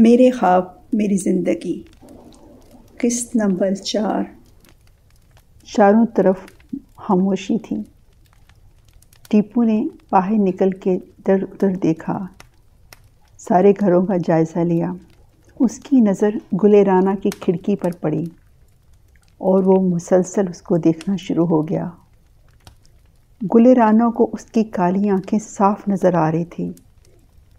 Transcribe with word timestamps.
میرے 0.00 0.30
خواب، 0.30 0.64
میری 0.92 1.16
زندگی۔ 1.16 1.82
قسط 2.98 3.36
نمبر 3.36 3.74
چار۔ 3.74 4.22
چاروں 5.76 6.06
طرف 6.06 6.36
خاموشی 6.96 7.58
تھی۔ 7.58 7.76
ٹیپو 9.30 9.62
نے 9.62 9.86
باہر 10.10 10.32
نکل 10.32 10.70
کے 10.70 10.98
در 11.26 11.36
ادھر 11.42 11.74
دیکھا۔ 11.74 12.26
سارے 13.38 13.72
گھروں 13.80 14.06
کا 14.06 14.14
جائزہ 14.24 14.58
لیا۔ 14.58 14.92
اس 15.60 15.78
کی 15.78 16.00
نظر 16.00 16.30
گلے 16.62 16.84
رانا 16.84 17.14
کی 17.14 17.30
کھڑکی 17.30 17.76
پر 17.76 17.90
پڑی۔ 18.00 18.24
اور 19.38 19.62
وہ 19.64 19.88
مسلسل 19.88 20.48
اس 20.48 20.62
کو 20.62 20.76
دیکھنا 20.76 21.16
شروع 21.16 21.46
ہو 21.46 21.68
گیا۔ 21.68 21.90
گلے 23.54 23.74
رانا 23.74 24.10
کو 24.10 24.30
اس 24.32 24.44
کی 24.44 24.64
کالی 24.64 25.08
آنکھیں 25.08 25.38
صاف 25.38 25.88
نظر 25.88 26.14
آ 26.14 26.32
رہی 26.32 26.44
تھی 26.44 26.72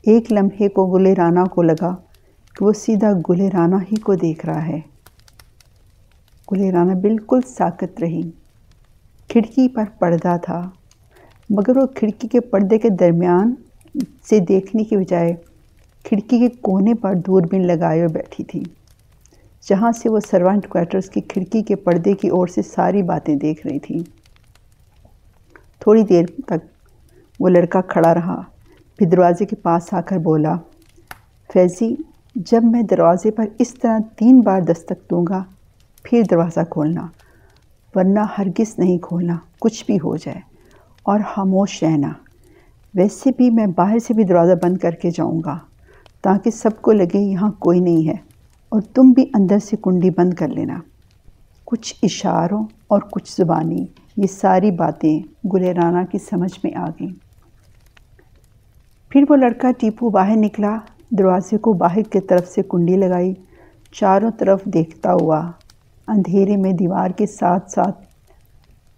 ایک 0.04 0.32
لمحے 0.32 0.70
کو 0.70 0.86
گلے 0.86 1.14
رانا 1.14 1.44
کو 1.44 1.62
لگا۔ 1.62 1.96
کہ 2.56 2.66
وہ 2.66 2.74
سیدھا 2.74 3.12
گلے 3.30 3.50
رانا 3.50 3.78
ہی 3.82 3.96
کو 3.96 4.16
دیکھ 4.16 4.46
رہا 4.46 4.68
ہے۔ 4.68 4.80
گلے 6.52 6.72
رانا 6.72 6.94
بالکل 6.94 7.40
ساکت 7.48 8.00
رہی۔ 8.00 8.32
کھڑکی 9.28 9.68
پر 9.68 9.84
پردہ 10.00 10.38
تھا۔ 10.44 10.70
مگر 11.50 11.78
وہ 11.78 11.86
کھڑکی 11.86 12.28
کے 12.28 12.40
پردے 12.40 12.78
کے 12.78 12.90
درمیان 12.90 13.54
سے 14.30 14.40
دیکھنے 14.40 14.84
کی 14.84 14.98
بجائے 14.98 15.34
کھڑکی 16.04 16.40
کے 16.40 16.50
کونے 16.50 16.94
پر 16.94 17.16
دوربین 17.16 17.68
لگائے 17.68 18.00
ہوئے 18.00 18.08
بیٹھی 18.08 18.44
تھی۔ 18.44 18.64
جہاں 19.68 19.92
سے 19.92 20.10
وہ 20.10 20.20
سروانٹ 20.20 20.68
کوارٹرز 20.68 21.10
کی 21.10 21.22
کھڑکی 21.22 21.64
کے 21.64 21.76
پردے 21.76 22.14
کی 22.14 22.28
اور 22.28 22.48
سے 22.48 22.62
ساری 22.62 23.02
باتیں 23.04 23.36
دیکھ 23.36 23.68
رہی 23.68 23.80
تھی۔ 23.80 24.04
تھوڑی 25.80 26.04
دیر 26.04 26.26
تک 26.46 26.66
وہ 27.40 27.50
لڑکا 27.50 27.82
کھڑا 27.82 28.14
رہا۔ 28.14 28.42
پھر 28.98 29.08
دروازے 29.08 29.46
کے 29.46 29.56
پاس 29.56 29.94
آ 29.94 30.02
کر 30.02 30.18
بولا، 30.18 30.56
فیضی 31.54 31.96
جب 32.36 32.64
میں 32.64 32.82
دروازے 32.82 33.32
پر 33.32 33.46
اس 33.60 33.74
طرح 33.74 34.00
تین 34.16 34.42
بار 34.42 34.62
دستک 34.62 35.10
دوں 35.12 35.26
گا، 35.30 35.44
پھر 36.04 36.22
دروازہ 36.32 36.60
کھولنا، 36.70 37.08
ورنہ 37.96 38.20
ہرگز 38.38 38.80
نہیں 38.80 38.98
کھولنا، 38.98 39.38
کچھ 39.60 39.86
بھی 39.86 39.98
ہو 40.04 40.18
جائے 40.18 40.40
اور 41.04 41.20
خاموش 41.34 41.84
رہنا۔ 41.84 42.12
ویسے 42.96 43.30
بھی 43.38 43.50
میں 43.50 43.68
باہر 43.76 44.00
سے 44.00 44.14
بھی 44.14 44.24
دروازہ 44.24 44.54
بند 44.64 44.78
کر 44.78 44.92
کے 44.92 45.12
جاؤں 45.12 45.42
گا، 45.46 45.58
تاکہ 46.22 46.52
سب 46.52 46.82
کو 46.82 46.92
لگے 46.92 47.20
یہاں 47.20 47.52
کوئی 47.52 47.80
نہیں 47.80 48.08
ہے 48.08 48.16
اور 48.70 48.82
تم 48.82 49.12
بھی 49.12 49.26
اندر 49.34 49.60
سے 49.60 49.76
کنڈی 49.84 50.10
بند 50.10 50.34
کر 50.34 50.48
لینا۔ 50.48 50.80
کچھ 51.66 51.96
اشاروں 52.04 52.64
اور 52.88 53.00
کچھ 53.12 53.36
زبانی، 53.38 53.86
یہ 54.18 54.28
ساری 54.28 54.72
باتیں 54.72 55.48
گلے 55.54 55.74
رانا 55.74 56.04
کی 56.04 56.18
سمجھ 56.18 56.60
میں 56.64 56.76
آ 56.76 56.90
گئیں۔ 56.90 57.14
پھر 59.10 59.24
وہ 59.30 59.36
لڑکا 59.36 59.72
ٹیپو 59.72 60.10
باہر 60.10 60.36
نکلا۔ 60.36 60.78
دروازے 61.18 61.58
کو 61.58 61.74
باہر 61.74 62.02
کی 62.02 62.20
طرف 62.20 62.48
سے 62.48 62.62
کنڈی 62.70 62.98
لگائی، 62.98 63.34
چاروں 63.92 64.32
طرف 64.32 64.66
دیکھتا 64.66 65.14
ہوا، 65.14 65.52
اندھیرے 66.08 66.58
میں 66.58 66.74
دیوار 66.74 67.10
کے 67.10 67.26
ساتھ 67.26 67.72
ساتھ 67.72 68.04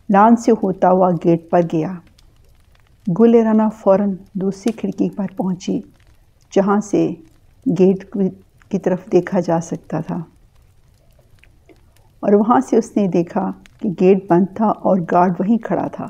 لان 0.09 0.35
سے 0.35 0.51
ہوتا 0.51 0.91
ہوا 0.91 1.09
گیٹ 1.25 1.49
پر 1.49 1.61
گیا۔ 1.73 1.93
گل 3.19 3.35
رانا 3.35 3.69
فوراً 3.69 4.15
دوسری 4.33 4.71
کھڑکی 4.71 5.09
پر 5.09 5.25
پہنچی، 5.37 5.81
جہاں 6.51 6.79
سے 6.79 7.09
گیٹ 7.79 8.15
کی 8.69 8.79
طرف 8.79 8.99
دیکھا 9.11 9.39
جا 9.39 9.61
سکتا 9.61 9.99
تھا۔ 9.99 10.17
اور 12.19 12.33
وہاں 12.33 12.59
سے 12.59 12.77
اس 12.77 12.97
نے 12.97 13.07
دیکھا 13.07 13.51
کہ 13.79 13.89
گیٹ 14.01 14.17
بند 14.29 14.45
تھا 14.55 14.65
اور 14.65 14.97
گارڈ 15.11 15.33
وہیں 15.39 15.57
کھڑا 15.57 15.87
تھا۔ 15.87 16.07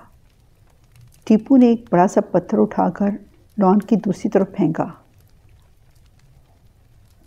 ٹیپو 1.26 1.58
نے 1.58 1.66
ایک 1.66 1.86
بڑا 1.92 2.08
سا 2.08 2.22
پتھر 2.22 2.60
اٹھا 2.60 2.90
کر 2.90 3.10
لان 3.58 3.80
کی 3.80 3.96
دوسری 3.96 4.30
طرف 4.30 4.48
پھینکا۔ 4.58 4.88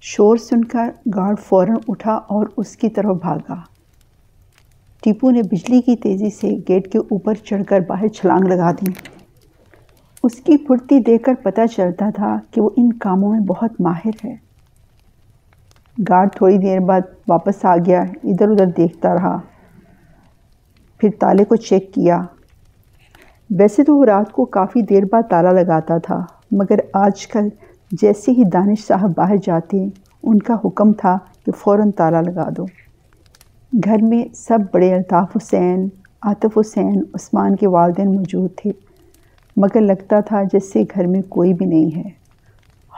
شور 0.06 0.36
سن 0.36 0.64
کر 0.64 0.90
گارڈ 1.14 1.40
فوراً 1.40 1.76
اٹھا 1.88 2.12
اور 2.12 2.46
اس 2.56 2.76
کی 2.76 2.88
طرف 2.88 3.16
بھاگا۔ 3.16 3.54
ٹیپو 5.02 5.30
نے 5.30 5.42
بجلی 5.42 5.80
کی 5.80 5.96
تیزی 5.96 6.30
سے 6.30 6.48
گیٹ 6.68 6.92
کے 6.92 6.98
اوپر 6.98 7.34
چڑھ 7.34 7.64
کر 7.64 7.80
باہر 7.80 8.08
چھلانگ 8.08 8.48
لگا 8.48 8.72
دی۔ 8.72 8.90
اس 10.22 10.34
کی 10.34 10.56
پھرتی 10.56 10.98
دیکھ 10.98 11.22
کر 11.22 11.32
پتہ 11.42 11.60
چلتا 11.76 12.10
تھا 12.10 12.36
کہ 12.50 12.60
وہ 12.60 12.70
ان 12.76 12.92
کاموں 12.92 13.30
میں 13.30 13.40
بہت 13.40 13.80
ماہر 13.80 14.26
ہے۔ 14.26 14.36
گارڈ 16.08 16.28
تھوڑی 16.36 16.58
دیر 16.58 16.80
بعد 16.80 17.00
واپس 17.28 17.64
آ 17.64 17.76
گیا، 17.76 18.00
ادھر 18.00 18.48
ادھر 18.48 18.66
دیکھتا 18.66 19.14
رہا۔ 19.14 19.36
پھر 20.98 21.08
تالے 21.20 21.44
کو 21.44 21.56
چیک 21.56 21.94
کیا۔ 21.94 22.18
ویسے 23.58 23.84
تو 23.84 23.96
وہ 23.96 24.04
رات 24.04 24.32
کو 24.32 24.44
کافی 24.44 24.82
دیر 24.82 25.02
بعد 25.12 25.22
تالا 25.30 25.52
لگاتا 25.52 25.98
تھا، 25.98 26.24
مگر 26.52 26.76
آج 26.94 27.26
کل 27.26 27.48
جیسے 27.90 28.32
ہی 28.32 28.42
دانش 28.44 28.86
صاحب 28.86 29.12
باہر 29.16 29.36
جاتے 29.36 29.86
ان 30.26 30.38
کا 30.38 30.54
حکم 30.64 30.92
تھا 30.92 31.18
کہ 31.46 31.52
فوراً 31.52 31.90
تالا 31.90 32.20
لگا 32.20 32.48
دو۔ 32.56 32.64
گھر 33.84 34.02
میں 34.02 34.34
سب 34.34 34.58
بڑے 34.72 34.94
الطاف 34.94 35.36
حسین، 35.36 35.88
عاطف 36.22 36.58
حسین، 36.58 37.02
عثمان 37.14 37.56
کے 37.56 37.68
والدین 37.68 38.16
موجود 38.16 38.50
تھے۔ 38.56 38.72
مگر 39.56 39.80
لگتا 39.80 40.20
تھا 40.20 40.42
جیسے 40.42 40.82
گھر 40.94 41.06
میں 41.06 41.22
کوئی 41.28 41.54
بھی 41.54 41.66
نہیں 41.66 41.96
ہے۔ 41.96 42.10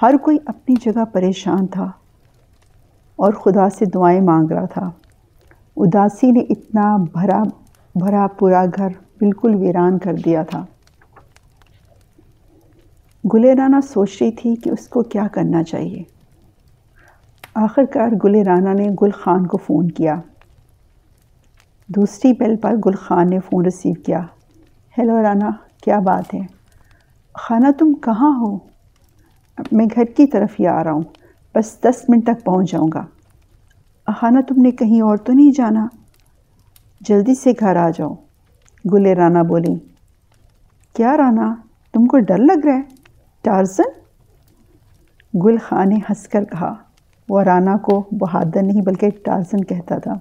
ہر 0.03 0.15
کوئی 0.23 0.39
اپنی 0.47 0.75
جگہ 0.81 1.05
پریشان 1.13 1.67
تھا 1.67 1.91
اور 3.17 3.33
خدا 3.33 3.71
سے 3.71 3.85
دعائیں 3.85 4.21
مانگ 4.21 4.51
رہا 4.51 4.65
تھا۔ 4.65 4.91
اداسی 5.77 6.31
نے 6.31 6.41
اتنا 6.41 6.97
بھرا 6.97 7.43
بھرا 7.95 8.27
پورا 8.27 8.65
گھر 8.77 8.89
بالکل 9.19 9.55
ویران 9.55 9.99
کر 9.99 10.15
دیا 10.15 10.43
تھا۔ 10.43 10.65
گلے 13.35 13.55
رانا 13.55 13.81
سوچ 13.81 14.23
رہی 14.23 14.31
تھی 14.31 14.57
کہ 14.57 14.71
اس 14.71 14.89
کو 14.89 15.03
کیا 15.03 15.27
کرنا 15.33 15.63
چاہیے۔ 15.63 16.16
آخر 17.59 17.85
کار 17.85 18.09
گلے 18.25 18.43
رانا 18.43 18.73
نے 18.73 18.89
گل 19.03 19.11
خان 19.11 19.47
کو 19.47 19.57
فون 19.57 19.91
کیا۔ 19.91 20.15
دوسری 21.89 22.33
بیل 22.33 22.57
پر 22.57 22.75
گل 22.87 22.95
خان 22.95 23.31
نے 23.31 23.41
فون 23.41 23.65
ریسیو 23.65 23.95
کیا۔ 23.95 24.21
ہیلو 24.99 25.23
رانا، 25.23 25.51
کیا 25.83 25.99
بات 25.99 26.35
ہے؟ 26.35 26.41
خانہ، 27.35 27.69
تم 27.79 27.95
کہاں 27.95 28.41
ہو؟ 28.41 28.59
میں 29.73 29.87
گھر 29.95 30.05
کی 30.05 30.27
طرف 30.27 30.49
ہی 30.61 30.67
آ 30.67 30.85
رہا 30.85 30.93
ہوں۔ 30.93 31.03
بس 31.55 31.79
دس 31.83 32.05
منٹ 32.09 32.27
تک 32.27 32.45
پہنچ 32.45 32.71
جاؤں 32.71 32.89
گا۔ 32.95 33.07
خانہ، 34.13 34.41
تم 34.41 34.63
نے 34.63 34.71
کہیں 34.71 35.01
اور 35.01 35.17
تو 35.17 35.33
نہیں 35.33 35.51
جانا؟ 35.51 35.87
جلدی 37.01 37.35
سے 37.35 37.53
گھر 37.61 37.77
آ 37.77 37.91
جاؤ۔ 37.91 38.15
گلے 38.93 39.15
رانا 39.15 39.43
بولی 39.43 39.75
کیا 40.93 41.17
رانا، 41.17 41.55
تم 41.93 42.07
کو 42.07 42.19
ڈر 42.19 42.39
لگ 42.39 42.67
رہا 42.67 42.75
ہے؟ 42.75 42.83
ٹارزن؟ 43.43 43.91
گل 45.41 45.59
خان 45.59 45.89
نے 45.89 45.97
ہنس 45.97 46.29
کر 46.29 46.45
کہا۔ 46.45 46.86
وہ 47.29 47.43
رانا 47.43 47.77
کو 47.77 48.05
بہادر 48.13 48.63
نہیں 48.63 48.83
بلکہ 48.83 49.09
ٹارزن 49.25 49.65
کہتا 49.65 49.99
تھا۔ 49.99 50.13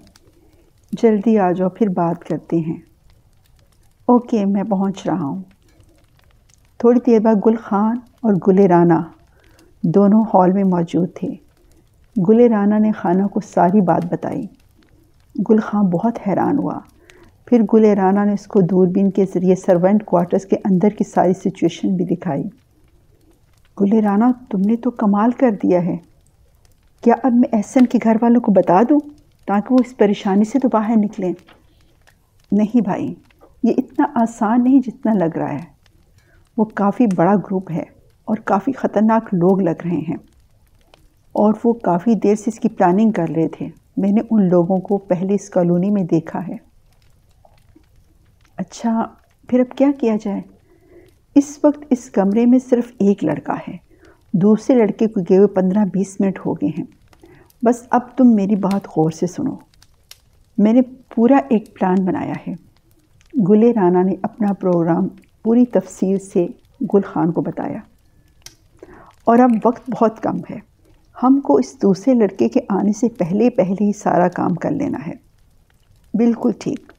جلدی 0.92 1.40
آ 1.40 1.52
جاؤ، 1.52 1.70
پھر 1.70 1.90
بات 1.90 2.24
کرتے 2.24 2.58
ہیں۔ 2.58 2.78
اوکے، 4.06 4.46
میں 4.46 4.64
پہنچ 4.64 5.06
رہا 5.06 5.24
ہوں۔ 5.24 5.42
تھوڑی 6.78 7.00
دیر 7.06 7.20
بعد 7.20 7.36
گل 7.46 7.56
خان 7.56 7.98
اور 8.22 8.34
گل 8.48 8.60
رانا 8.60 9.02
دونوں 9.84 10.24
ہال 10.34 10.52
میں 10.52 10.64
موجود 10.64 11.10
تھے۔ 11.16 11.28
گل 12.30 12.52
رانا 12.52 12.78
نے 12.78 12.92
خانہ 12.92 13.28
کو 13.28 13.40
ساری 13.40 13.82
بات 13.82 14.06
بتائی۔ 14.06 14.44
گل 15.50 15.60
خان 15.60 15.86
بہت 15.86 16.20
حیران 16.28 16.58
ہوا۔ 16.58 16.80
پھر 17.46 17.62
گل 17.74 17.86
رانا 17.86 18.24
نے 18.24 18.34
اس 18.34 18.48
کو 18.48 18.62
دوربین 18.62 19.12
کے 19.12 19.26
ذریعے 19.26 19.56
سروینٹ 19.56 20.06
کوارٹرز 20.06 20.46
کے 20.46 20.56
اندر 20.66 20.90
کی 20.90 21.04
ساری 21.04 21.34
سچویشن 21.34 21.96
بھی 21.96 22.06
دکھائی۔ 22.06 22.44
گلے 23.82 24.02
رانا، 24.02 24.32
تم 24.52 24.60
نے 24.60 24.76
تو 24.76 24.92
کمال 24.92 25.32
کر 25.32 25.52
دیا 25.52 25.86
ہے۔ 25.86 25.98
کیا 27.06 27.16
اب 27.24 27.34
میں 27.34 27.56
احسن 27.56 27.86
کے 27.86 27.98
گھر 28.04 28.16
والوں 28.22 28.42
کو 28.42 28.52
بتا 28.52 28.82
دوں 28.90 29.00
تاکہ 29.48 29.74
وہ 29.74 29.80
اس 29.86 29.98
پریشانی 29.98 30.44
سے 30.44 30.60
تو 30.60 30.68
باہر 30.74 30.94
نکلیں؟ 30.98 31.34
نہیں 32.52 32.82
بھائی، 32.82 33.14
یہ 33.64 33.74
اتنا 33.78 34.06
آسان 34.16 34.64
نہیں 34.64 34.80
جتنا 34.80 35.14
لگ 35.14 35.38
رہا 35.38 35.54
ہے۔ 35.54 35.64
وہ 36.58 36.66
کافی 36.66 37.06
بڑا 37.16 37.35
گروپ 37.35 37.72
ہے 37.72 37.84
اور 38.26 38.38
کافی 38.38 38.72
خطرناک 38.72 39.24
لوگ 39.34 39.62
لگ 39.62 39.82
رہے 39.85 39.97
ہیں۔ 39.97 40.18
اور 41.32 41.53
وہ 41.64 41.74
کافی 41.74 42.16
دیر 42.16 42.35
سے 42.35 42.44
اس 42.47 42.59
کی 42.59 42.70
پلاننگ 42.70 43.12
کر 43.12 43.26
رہے 43.35 43.47
تھے۔ 43.47 43.68
میں 43.97 44.12
نے 44.12 44.22
ان 44.32 44.50
لوگوں 44.50 44.78
کو 44.78 44.97
پہلے 44.97 45.34
اس 45.34 45.50
کالونی 45.50 45.90
میں 45.90 46.03
دیکھا 46.03 46.47
ہے۔ 46.47 46.56
اچھا 48.58 49.08
پھر 49.50 49.59
اب 49.59 49.78
کیا 49.78 49.91
کیا 50.00 50.16
جائے؟ 50.22 50.41
اس 51.35 51.59
وقت 51.64 51.84
اس 51.90 52.09
کمرے 52.09 52.46
میں 52.46 52.59
صرف 52.59 52.88
ایک 53.00 53.24
لڑکا 53.24 53.56
ہے۔ 53.68 53.78
دوسرے 54.34 54.76
لڑکے 54.76 55.08
کو 55.08 55.20
گئے 55.29 55.38
ہوئے 55.38 55.47
پندرہ 55.47 55.85
بیس 55.94 56.22
منٹ 56.22 56.40
ہو 56.46 56.53
گئے 56.53 56.70
ہیں۔ 56.70 56.95
بس 57.66 57.84
اب 57.90 58.02
تم 58.17 58.35
میری 58.35 58.56
بات 58.56 58.88
غور 58.97 59.12
سے 59.12 59.28
سنو۔ 59.28 59.56
میں 60.58 60.73
نے 60.73 60.82
پورا 61.16 61.38
ایک 61.50 61.79
پلان 61.79 62.06
بنایا 62.06 62.34
ہے۔ 62.47 62.53
گلے 63.50 63.73
رانا 63.73 64.03
نے 64.03 64.16
اپنا 64.22 64.53
پروگرام 64.53 65.08
پوری 65.44 65.66
تفصیل 65.66 66.20
سے 66.20 66.47
گل 66.94 67.02
خان 67.02 67.32
کو 67.32 67.41
بتایا۔ 67.41 67.78
اور 69.26 69.40
اب 69.40 69.50
وقت 69.66 69.90
بہت 69.90 70.23
کم 70.23 70.38
ہے۔ 70.50 70.59
ہم 71.23 71.40
کو 71.40 71.56
اس 71.56 71.82
دوسرے 71.82 72.14
لڑکے 72.14 72.50
کے 72.50 72.59
آنے 72.70 72.91
سے 72.94 73.09
پہلے 73.09 73.50
پہلے 73.50 73.84
ہی 73.85 73.91
سارا 73.94 74.28
کام 74.28 74.56
کر 74.56 74.72
لینا 74.72 74.97
ہے۔ 75.08 75.14
بالکل 76.14 76.52
ٹھیک۔ 76.59 76.91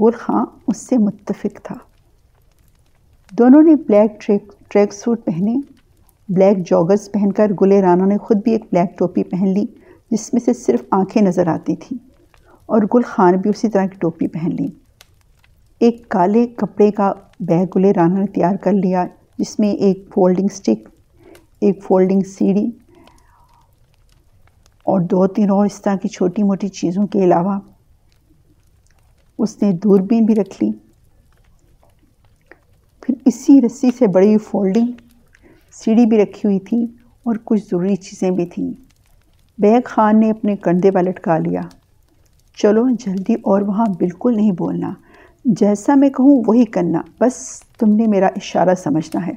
گل 0.00 0.10
خان 0.18 0.44
اس 0.66 0.76
سے 0.76 0.98
متفق 0.98 1.60
تھا۔ 1.62 1.74
دونوں 3.38 3.62
نے 3.62 3.74
بلیک 3.74 4.20
ٹریک 4.20 4.52
ٹریک 4.68 4.92
سوٹ 4.92 5.24
پہنے۔ 5.24 5.56
بلیک 6.28 6.58
جاگرز 6.70 7.12
پہن 7.12 7.32
کر 7.32 7.52
گلے 7.62 7.82
رانا 7.82 8.04
نے 8.04 8.18
خود 8.18 8.36
بھی 8.44 8.52
ایک 8.52 8.64
بلیک 8.72 8.98
ٹوپی 8.98 9.22
پہن 9.22 9.48
لی۔ 9.48 9.64
جس 10.12 10.32
میں 10.34 10.40
سے 10.40 10.52
صرف 10.52 10.80
آنکھیں 10.90 11.22
نظر 11.22 11.46
آتی 11.46 11.76
تھیں 11.76 11.98
اور 12.68 12.82
گل 12.94 13.02
خان 13.02 13.36
بھی 13.36 13.50
اسی 13.50 13.68
طرح 13.68 13.86
کی 13.86 13.96
ٹوپی 13.98 14.26
پہن 14.28 14.54
لی 14.56 14.66
ایک 15.80 16.08
کالے 16.08 16.46
کپڑے 16.46 16.90
کا 16.90 17.12
بیگ 17.40 17.66
گلے 17.76 17.92
رانا 17.92 18.18
نے 18.18 18.26
تیار 18.26 18.56
کر 18.56 18.72
لیا، 18.72 19.06
جس 19.38 19.58
میں 19.60 19.70
ایک 19.70 20.04
فولڈنگ 20.14 20.48
سٹک، 20.48 20.88
ایک 21.60 21.82
فولڈنگ 21.82 22.20
سیڑھی 22.20 22.66
اور 24.86 25.00
دو 25.00 25.26
تین 25.26 25.50
اور 25.50 25.66
اس 25.66 25.80
طرح 25.82 25.96
کی 25.96 26.08
چھوٹی 26.08 26.42
موٹی 26.42 26.68
چیزوں 26.68 27.06
کے 27.06 27.24
علاوہ 27.24 27.58
اس 29.38 29.62
نے 29.62 29.72
دوربین 29.72 30.24
بھی 30.24 30.34
رکھ 30.34 30.62
لی۔ 30.62 30.70
پھر 33.02 33.14
اسی 33.24 33.60
رسی 33.60 33.90
سے 33.98 34.06
بڑی 34.06 34.38
فولڈنگ 34.38 34.92
سیڑھی 35.72 36.06
بھی 36.06 36.18
رکھی 36.18 36.40
ہوئی 36.44 36.58
تھی 36.60 36.84
اور 37.26 37.36
کچھ 37.44 37.60
ضروری 37.60 37.96
چیزیں 37.96 38.30
بھی 38.30 38.46
تھیں۔ 38.46 38.72
بیگ 39.58 39.80
خان 39.84 40.20
نے 40.20 40.30
اپنے 40.30 40.56
کندھے 40.56 40.90
پر 40.90 41.02
لٹکا 41.02 41.38
لیا۔ 41.38 41.60
چلو، 42.56 42.88
جلدی، 42.88 43.34
اور 43.34 43.62
وہاں 43.62 43.86
بالکل 43.98 44.36
نہیں 44.36 44.52
بولنا۔ 44.52 44.92
جیسا 45.44 45.94
میں 45.94 46.08
کہوں، 46.08 46.42
وہی 46.46 46.64
کرنا۔ 46.64 47.02
بس 47.20 47.62
تم 47.78 47.96
نے 47.96 48.06
میرا 48.06 48.26
اشارہ 48.26 48.74
سمجھنا 48.74 49.26
ہے۔ 49.26 49.32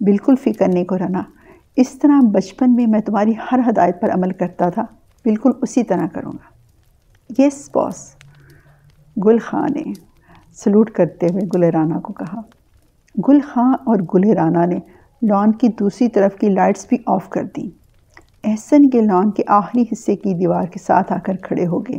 بالکل 0.00 0.34
فکر 0.44 0.68
نہیں 0.68 0.84
کرنا 0.84 1.22
اس 1.76 1.98
طرح 1.98 2.20
بچپن 2.20 2.74
میں 2.74 2.86
میں 2.86 3.00
تمہاری 3.00 3.32
ہر 3.52 3.58
ہدایت 3.68 4.00
پر 4.00 4.10
عمل 4.10 4.30
کرتا 4.30 4.70
تھا۔ 4.70 4.82
بالکل 5.24 5.50
اسی 5.62 5.82
طرح 5.82 6.06
کروں 6.06 6.32
گا۔ 6.32 6.48
یس، 7.42 7.70
باس۔ 7.74 8.14
گل 9.26 9.38
خاں 9.38 9.66
نے 9.74 9.82
سلوٹ 10.52 10.90
کرتے 10.90 11.26
ہوئے 11.26 11.42
گل 11.54 11.62
رانا 11.62 12.00
کو 12.00 12.12
کہا۔ 12.12 12.40
گل 13.28 13.40
خاں 13.40 13.72
اور 13.72 13.96
گل 13.96 14.32
رانا 14.32 14.66
نے 14.66 14.78
لان 15.22 15.52
کی 15.52 15.68
دوسری 15.68 16.08
طرف 16.08 16.36
کی 16.36 16.48
لائٹس 16.48 16.86
بھی 16.88 16.98
آف 17.06 17.28
کر 17.28 17.44
دیں۔ 17.56 17.77
احسن 18.48 18.88
کے 18.90 19.00
لان 19.00 19.30
کے 19.30 19.42
آخری 19.46 19.82
حصے 19.82 20.16
کی 20.16 20.34
دیوار 20.34 20.62
کے 20.62 20.78
ساتھ 20.82 21.12
آ 21.12 21.16
کر 21.24 21.36
کھڑے 21.36 21.66
ہو 21.66 21.80
گئے۔ 21.80 21.98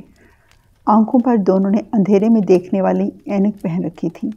آنکھوں 0.86 1.20
پر 1.20 1.36
دونوں 1.38 1.72
نے 1.72 1.78
اندھیرے 1.94 2.30
میں 2.30 2.42
دیکھنے 2.42 2.82
والی 2.82 3.10
اینک 3.26 3.62
پہن 3.62 3.86
رکھی 3.86 4.10
تھی۔ 4.10 4.30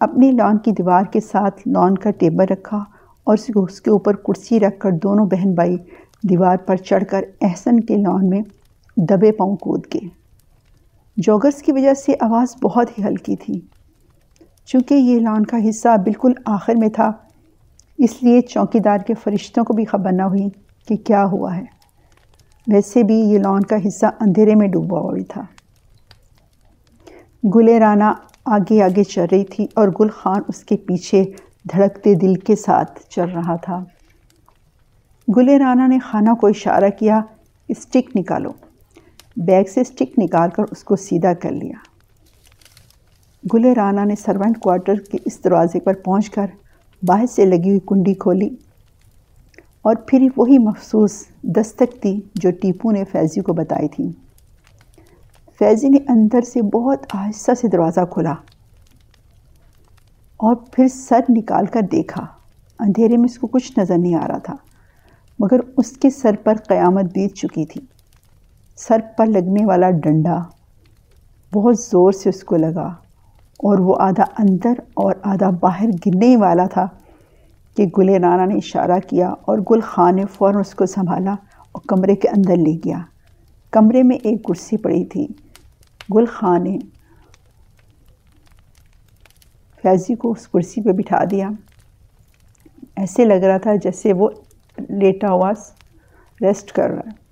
اپنی 0.00 0.30
لان 0.32 0.58
کی 0.58 0.70
دیوار 0.70 1.02
کے 1.02 1.20
ساتھ 1.20 1.68
لان 1.68 1.98
کا 1.98 2.10
ٹیبل 2.10 2.44
رکھا 2.50 2.84
اور 3.24 3.36
اس 3.54 3.80
کے 3.80 3.90
اوپر 3.90 4.16
کرسی 4.16 4.60
رکھ 4.60 4.80
کر 4.80 4.90
دونوں 4.90 5.26
بہن 5.26 5.52
بھائی 5.52 5.76
دیوار 6.28 6.56
پر 6.56 6.76
چڑھ 6.76 7.04
کر 7.10 7.24
احسن 7.40 7.80
کے 7.80 7.96
لان 7.96 8.28
میں 8.28 8.42
دبے 8.96 9.32
پاؤں 9.32 9.56
کود 9.56 9.86
کے 9.86 9.98
جوگرس 11.16 11.62
کی 11.62 11.72
وجہ 11.72 11.94
سے 11.94 12.12
آواز 12.20 12.56
بہت 12.62 12.98
ہی 12.98 13.04
ہلکی 13.04 13.36
تھی۔ 13.36 13.60
چونکہ 14.66 14.94
یہ 14.94 15.20
لان 15.20 15.46
کا 15.46 15.56
حصہ 15.68 15.88
بالکل 16.04 16.32
آخر 16.46 16.74
میں 16.74 16.88
تھا، 16.88 17.10
اس 17.98 18.22
لیے 18.22 18.40
چوکی 18.40 18.78
دار 18.78 18.98
کے 18.98 19.14
فرشتوں 19.14 19.64
کو 19.64 19.72
بھی 19.72 19.84
خبر 19.84 20.12
نہ 20.12 20.22
ہوئی۔ 20.22 20.48
کہ 20.88 20.96
کیا 20.96 21.24
ہوا 21.24 21.56
ہے۔ 21.56 21.64
ویسے 22.72 23.02
بھی 23.02 23.14
یہ 23.14 23.38
لان 23.38 23.60
کا 23.60 23.76
حصہ 23.86 24.06
اندھیرے 24.20 24.54
میں 24.54 24.68
ڈوبا 24.68 25.00
ہوئی 25.00 25.24
تھا۔ 25.24 25.42
گلے 27.54 27.78
رانا 27.80 28.12
آگے 28.44 28.82
آگے 28.82 29.04
چل 29.04 29.26
رہی 29.32 29.44
تھی 29.44 29.66
اور 29.74 29.88
گل 29.88 30.08
خان 30.08 30.42
اس 30.48 30.64
کے 30.64 30.76
پیچھے 30.76 31.24
دھڑکتے 31.72 32.14
دل 32.14 32.34
کے 32.34 32.56
ساتھ 32.56 33.00
چل 33.10 33.28
رہا 33.28 33.56
تھا۔ 33.56 33.84
گلے 35.36 35.58
رانا 35.58 35.86
نے 35.86 35.98
خانہ 35.98 36.34
کو 36.40 36.46
اشارہ 36.46 36.90
کیا، 36.98 37.20
اسٹک 37.68 38.16
نکالو۔ 38.16 38.50
بیگ 39.36 39.64
سے 39.74 39.80
اسٹک 39.80 40.18
نکال 40.18 40.50
کر 40.50 40.62
اس 40.70 40.84
کو 40.84 40.96
سیدھا 40.96 41.32
کر 41.34 41.50
لیا۔ 41.50 41.76
گلے 43.54 43.74
رانا 43.74 44.04
نے 44.04 44.14
سرونٹ 44.16 44.58
کوارٹر 44.58 44.94
کے 44.94 45.18
اس 45.24 45.44
دروازے 45.44 45.80
پر 45.80 45.94
پہنچ 45.94 46.30
کر 46.30 46.46
باہر 47.02 47.26
سے 47.26 47.44
لگی 47.44 47.68
ہوئی 47.68 47.80
کنڈی 47.80 48.14
کھولی۔ 48.14 48.48
اور 49.84 49.96
پھر 50.06 50.26
وہی 50.36 50.58
مخصوص 50.58 51.24
دستک 51.42 52.00
تھی 52.02 52.20
جو 52.34 52.50
ٹیپو 52.50 52.90
نے 52.90 53.04
فیضی 53.04 53.40
کو 53.40 53.52
بتائی 53.52 53.88
تھی۔ 53.88 54.10
فیضی 55.58 55.88
نے 55.88 55.98
اندر 56.08 56.40
سے 56.40 56.62
بہت 56.62 57.06
آہستہ 57.14 57.54
سے 57.54 57.68
دروازہ 57.68 58.04
کھولا 58.10 58.32
اور 60.40 60.56
پھر 60.72 60.88
سر 60.88 61.20
نکال 61.28 61.66
کر 61.66 61.80
دیکھا۔ 61.92 62.26
اندھیرے 62.80 63.16
میں 63.16 63.24
اس 63.24 63.38
کو 63.38 63.46
کچھ 63.46 63.78
نظر 63.78 63.98
نہیں 63.98 64.14
آ 64.14 64.26
رہا 64.28 64.38
تھا، 64.38 64.54
مگر 65.38 65.60
اس 65.76 65.90
کے 65.92 66.10
سر 66.10 66.36
پر 66.36 66.54
قیامت 66.68 67.04
بیت 67.04 67.34
چکی 67.34 67.64
تھی۔ 67.66 67.80
سر 68.76 69.00
پر 69.16 69.26
لگنے 69.26 69.64
والا 69.66 69.90
ڈنڈا 69.90 70.38
بہت 71.54 71.78
زور 71.78 72.12
سے 72.12 72.28
اس 72.28 72.44
کو 72.44 72.56
لگا 72.56 72.86
اور 73.60 73.78
وہ 73.78 73.94
آدھا 74.00 74.24
اندر 74.38 74.80
اور 74.94 75.14
آدھا 75.22 75.50
باہر 75.50 75.88
گرنے 76.06 76.36
والا 76.36 76.66
تھا۔ 76.66 76.86
کہ 77.78 77.86
گل 77.98 78.08
رانا 78.08 78.44
نے 78.44 78.54
اشارہ 78.54 78.98
کیا 79.08 79.28
اور 79.28 79.58
گل 79.58 79.80
خان 79.80 80.16
نے 80.16 80.22
فوراً 80.34 80.60
اس 80.60 80.74
کو 80.74 80.86
سنبھالا 80.86 81.32
اور 81.72 81.82
کمرے 81.88 82.16
کے 82.16 82.28
اندر 82.28 82.56
لے 82.56 82.76
گیا۔ 82.76 82.98
کمرے 83.70 84.02
میں 84.02 84.16
ایک 84.16 84.44
کرسی 84.44 84.76
پڑی 84.76 85.04
تھی۔ 85.04 85.26
گل 86.14 86.26
خان 86.26 86.64
نے 86.64 86.78
فیضی 89.82 90.14
کو 90.14 90.30
اس 90.30 90.48
کرسی 90.48 90.82
پہ 90.82 90.92
بٹھا 90.92 91.18
دیا۔ 91.30 91.48
ایسے 92.96 93.24
لگ 93.24 93.34
رہا 93.34 93.58
تھا 93.58 93.74
جیسے 93.74 94.12
وہ 94.12 94.28
لیٹا 94.78 95.32
ہوا 95.32 95.50
ریسٹ 96.40 96.72
کر 96.72 96.90
رہا 96.90 97.00
ہے۔ 97.06 97.28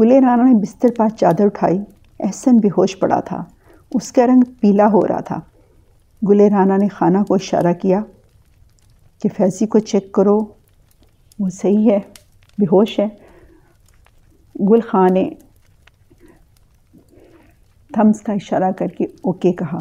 گلے 0.00 0.20
رانا 0.20 0.42
نے 0.42 0.54
بستر 0.54 0.88
پاس 0.96 1.12
چادر 1.14 1.44
اٹھائی۔ 1.44 1.78
احسن 2.20 2.56
بے 2.56 2.68
ہوش 2.68 2.98
پڑا 2.98 3.20
تھا۔ 3.20 3.44
اس 3.94 4.12
کا 4.12 4.26
رنگ 4.26 4.40
پیلا 4.60 4.86
ہو 4.86 5.08
رہا 5.08 5.20
تھا۔ 5.20 5.40
گلے 6.28 6.48
رانا 6.48 6.76
نے 6.76 6.88
خانہ 6.88 7.18
کو 7.28 7.34
اشارہ 7.34 7.72
کیا۔ 7.72 8.00
کہ 9.22 9.28
فیضی 9.36 9.66
کو 9.66 9.78
چیک 9.78 10.12
کرو، 10.12 10.38
وہ 11.38 11.48
صحیح 11.48 11.90
ہے، 11.90 11.98
بے 12.58 12.64
ہوش 12.64 13.00
ہے۔ 13.00 13.08
گل 14.60 14.80
خان 14.80 15.14
نے 15.14 15.30
تھمس 17.94 18.20
کا 18.20 18.32
اشارہ 18.32 18.72
کر 18.72 18.86
کے 18.86 19.04
اوکے 19.04 19.52
کہا۔ 19.52 19.78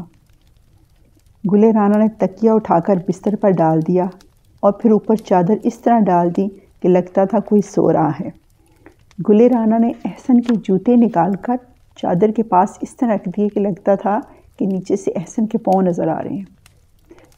گلے 1.53 1.71
رانا 1.71 1.97
نے 1.97 2.07
تکیہ 2.17 2.51
اٹھا 2.51 2.79
کر 2.79 2.95
بستر 2.95 3.35
پر 3.35 3.51
ڈال 3.51 3.79
دیا 3.87 4.05
اور 4.59 4.71
پھر 4.71 4.91
اوپر 4.91 5.15
چادر 5.15 5.53
اس 5.63 5.79
طرح 5.79 5.99
ڈال 5.99 6.35
دی 6.37 6.47
کہ 6.81 6.89
لگتا 6.89 7.25
تھا 7.25 7.39
کوئی 7.39 7.61
سو 7.61 7.93
رہا 7.93 8.09
ہے۔ 8.09 8.29
گلے 9.29 9.49
رانا 9.49 9.77
نے 9.77 9.91
احسن 10.05 10.41
کے 10.41 10.55
جوتے 10.55 10.95
نکال 10.95 11.31
کر 11.41 11.55
چادر 11.95 12.31
کے 12.31 12.43
پاس 12.43 12.69
اس 12.81 12.97
طرح 12.97 13.15
رکھ 13.15 13.29
دیے 13.37 13.49
کہ 13.49 13.59
لگتا 13.59 13.95
تھا 13.95 14.19
کہ 14.59 14.65
نیچے 14.65 14.95
سے 14.95 15.11
احسن 15.15 15.47
کے 15.47 15.57
پاؤں 15.57 15.81
نظر 15.81 16.07
آ 16.07 16.23
رہے 16.23 16.29
ہیں۔ 16.29 16.64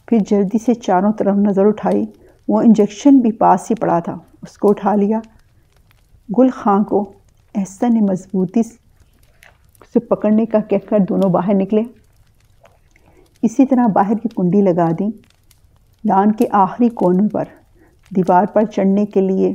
پھر 0.07 0.17
جلدی 0.29 0.57
سے 0.57 0.73
چاروں 0.73 1.13
طرف 1.13 1.35
نظر 1.35 1.65
اٹھائی۔ 1.65 2.05
وہ 2.47 2.61
انجیکشن 2.61 3.17
بھی 3.17 3.31
پاس 3.31 3.71
ہی 3.71 3.75
پڑا 3.75 3.99
تھا۔ 3.99 4.17
اس 4.41 4.57
کو 4.57 4.69
اٹھا 4.69 4.95
لیا۔ 4.95 5.19
گل 6.37 6.49
خاں 6.49 6.83
کو 6.83 7.13
احسن 7.55 7.93
نے 7.93 8.01
مضبوطی 8.01 8.63
سے 8.63 9.99
پکڑنے 9.99 10.45
کا 10.45 10.59
کہہ 10.59 10.89
کر 10.89 10.99
دونوں 11.09 11.29
باہر 11.29 11.53
نکلے۔ 11.53 11.81
اسی 13.41 13.65
طرح 13.65 13.87
باہر 13.87 14.13
کی 14.15 14.29
کنڈی 14.35 14.61
لگا 14.61 14.91
دیں۔ 14.99 15.09
لان 16.05 16.31
کے 16.31 16.45
آخری 16.51 16.89
کونوں 16.89 17.29
پر، 17.29 17.43
دیوار 18.15 18.45
پر 18.45 18.63
چڑھنے 18.65 19.05
کے 19.05 19.21
لیے 19.21 19.53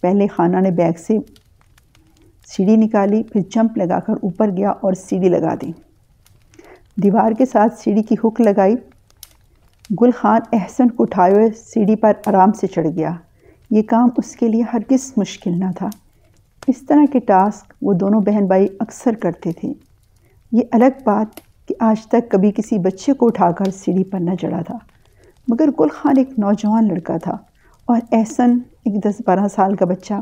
پہلے 0.00 0.26
خانہ 0.26 0.56
نے 0.56 0.70
بیگ 0.70 0.98
سے 0.98 1.18
سیڑھی 2.46 2.76
نکالی، 2.76 3.22
پھر 3.22 3.40
جمپ 3.50 3.78
لگا 3.78 4.00
کر 4.00 4.12
اوپر 4.22 4.50
گیا 4.56 4.70
اور 4.70 4.92
سیڑھی 4.92 5.28
لگا 5.28 5.54
دی۔ 5.54 5.72
دیوار 7.02 7.32
کے 7.32 7.46
ساتھ 7.46 7.74
سیڑھی 7.80 8.02
کی 8.02 8.14
ہک 8.24 8.40
لگائی۔ 8.40 8.74
گل 9.90 10.10
خان 10.10 10.40
احسن 10.52 10.88
کو 10.88 11.02
اٹھائے 11.02 11.32
ہوئے 11.32 11.48
سیڑھی 11.56 11.96
پر 11.96 12.12
آرام 12.26 12.52
سے 12.52 12.66
چڑھ 12.66 12.86
گیا۔ 12.86 13.12
یہ 13.70 13.82
کام 13.82 14.08
اس 14.16 14.36
کے 14.36 14.48
لیے 14.48 14.62
ہرگز 14.72 15.12
مشکل 15.16 15.58
نہ 15.58 15.70
تھا۔ 15.76 15.88
اس 16.66 16.82
طرح 16.88 17.04
کے 17.12 17.18
ٹاسک 17.18 17.72
وہ 17.82 17.92
دونوں 17.92 18.20
بہن 18.20 18.46
بھائی 18.46 18.66
اکثر 18.80 19.14
کرتے 19.14 19.52
تھے۔ 19.52 19.72
یہ 20.52 20.62
الگ 20.72 21.00
بات 21.04 21.40
کہ 21.68 21.74
آج 21.80 22.06
تک 22.06 22.30
کبھی 22.30 22.52
کسی 22.52 22.78
بچے 22.78 23.12
کو 23.12 23.26
اٹھا 23.26 23.50
کر 23.50 23.70
سیڑھی 23.70 24.04
پر 24.04 24.20
نہ 24.20 24.34
چڑھا 24.34 24.62
تھا، 24.62 24.78
مگر 25.48 25.68
گل 25.80 25.88
خان 25.88 26.14
ایک 26.16 26.38
نوجوان 26.38 26.88
لڑکا 26.88 27.16
تھا 27.16 27.36
اور 27.88 28.00
احسن 28.12 28.58
ایک 28.84 29.04
دس 29.04 29.20
بارہ 29.26 29.48
سال 29.54 29.76
کا 29.76 29.84
بچہ۔ 29.84 30.14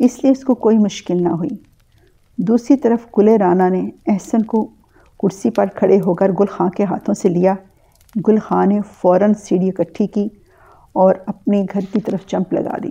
اس 0.00 0.22
لیے 0.22 0.32
اس 0.32 0.44
کو 0.44 0.54
کوئی 0.54 0.78
مشکل 0.78 1.22
نہ 1.22 1.28
ہوئی۔ 1.28 1.56
دوسری 2.38 2.76
طرف 2.76 3.06
گلے 3.18 3.38
رانا 3.38 3.68
نے 3.68 3.90
احسن 4.06 4.42
کو 4.42 4.64
کرسی 5.22 5.50
پر 5.50 5.66
کھڑے 5.66 6.00
ہو 6.00 6.14
کر 6.14 6.30
گل 6.32 6.46
خان 6.46 6.70
کے 6.70 6.84
ہاتھوں 6.84 7.14
سے 7.14 7.28
لیا۔ 7.28 7.54
گل 8.28 8.38
خان 8.38 8.68
نے 8.68 8.80
فوراً 8.94 9.32
سیڑھی 9.34 9.68
اکٹھی 9.68 10.06
کی 10.06 10.28
اور 10.92 11.14
اپنے 11.26 11.64
گھر 11.72 11.80
کی 11.92 12.00
طرف 12.00 12.26
چمپ 12.26 12.52
لگا 12.52 12.76
دی۔ 12.82 12.88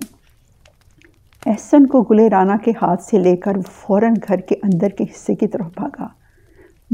احسن 1.45 1.85
کو 1.85 2.01
گلے 2.01 2.29
رانا 2.29 2.57
کے 2.65 2.71
ہاتھ 2.81 3.03
سے 3.03 3.19
لے 3.19 3.35
کر 3.35 3.51
فوراً 3.71 4.13
گھر 4.27 4.37
کے 4.37 4.55
اندر 4.63 4.89
کے 4.89 5.03
حصے 5.03 5.35
کی 5.35 5.47
طرف 5.47 5.65
بھاگا۔ 5.65 6.07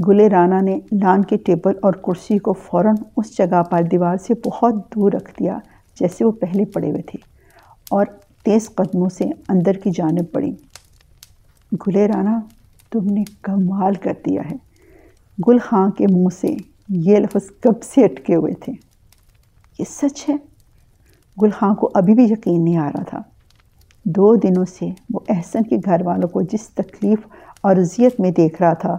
گلے 0.07 0.29
رانا 0.29 0.61
نے 0.61 0.79
لان 0.91 1.23
کے 1.23 1.37
ٹیبل 1.37 1.71
اور 1.81 1.93
کرسی 1.93 2.37
کو 2.37 2.53
فوراً 2.53 2.95
اس 3.17 3.37
جگہ 3.37 3.63
پر 3.63 3.81
دیوار 3.81 4.17
سے 4.17 4.33
بہت 4.45 4.73
دور 4.95 5.11
رکھ 5.11 5.31
دیا 5.39 5.57
جیسے 5.99 6.25
وہ 6.25 6.31
پہلے 6.31 6.65
پڑے 6.65 6.91
ہوئے 6.91 7.01
تھے 7.01 7.19
اور 7.89 8.05
تیز 8.43 8.69
قدموں 8.75 9.09
سے 9.09 9.23
اندر 9.49 9.73
کی 9.73 9.91
جانب 9.91 10.31
پڑی 10.31 10.51
گلے 11.87 12.07
رانا، 12.07 12.39
تم 12.91 13.13
نے 13.13 13.23
کمال 13.41 13.93
کر 13.93 14.13
دیا 14.25 14.41
ہے۔ 14.51 14.55
گل 15.47 15.57
خاں 15.57 15.89
کے 15.89 16.07
منہ 16.07 16.27
سے 16.41 16.55
یہ 16.89 17.17
لفظ 17.17 17.51
کب 17.59 17.83
سے 17.83 18.03
اٹکے 18.03 18.35
ہوئے 18.35 18.53
تھے؟ 18.53 18.73
یہ 19.79 19.83
سچ 19.89 20.29
ہے۔ 20.29 20.35
گل 21.41 21.49
خان 21.49 21.75
کو 21.75 21.89
ابھی 21.93 22.13
بھی 22.13 22.23
یقین 22.23 22.63
نہیں 22.63 22.77
آ 22.77 22.87
رہا 22.87 23.03
تھا۔ 23.03 23.21
دو 24.05 24.35
دنوں 24.35 24.65
سے 24.65 24.85
وہ 25.13 25.19
احسن 25.29 25.63
کے 25.63 25.77
گھر 25.85 26.01
والوں 26.05 26.27
کو 26.27 26.41
جس 26.41 26.69
تکلیف 26.69 27.19
اور 27.61 27.75
اذیت 27.75 28.19
میں 28.19 28.31
دیکھ 28.31 28.61
رہا 28.61 28.73
تھا، 28.73 28.97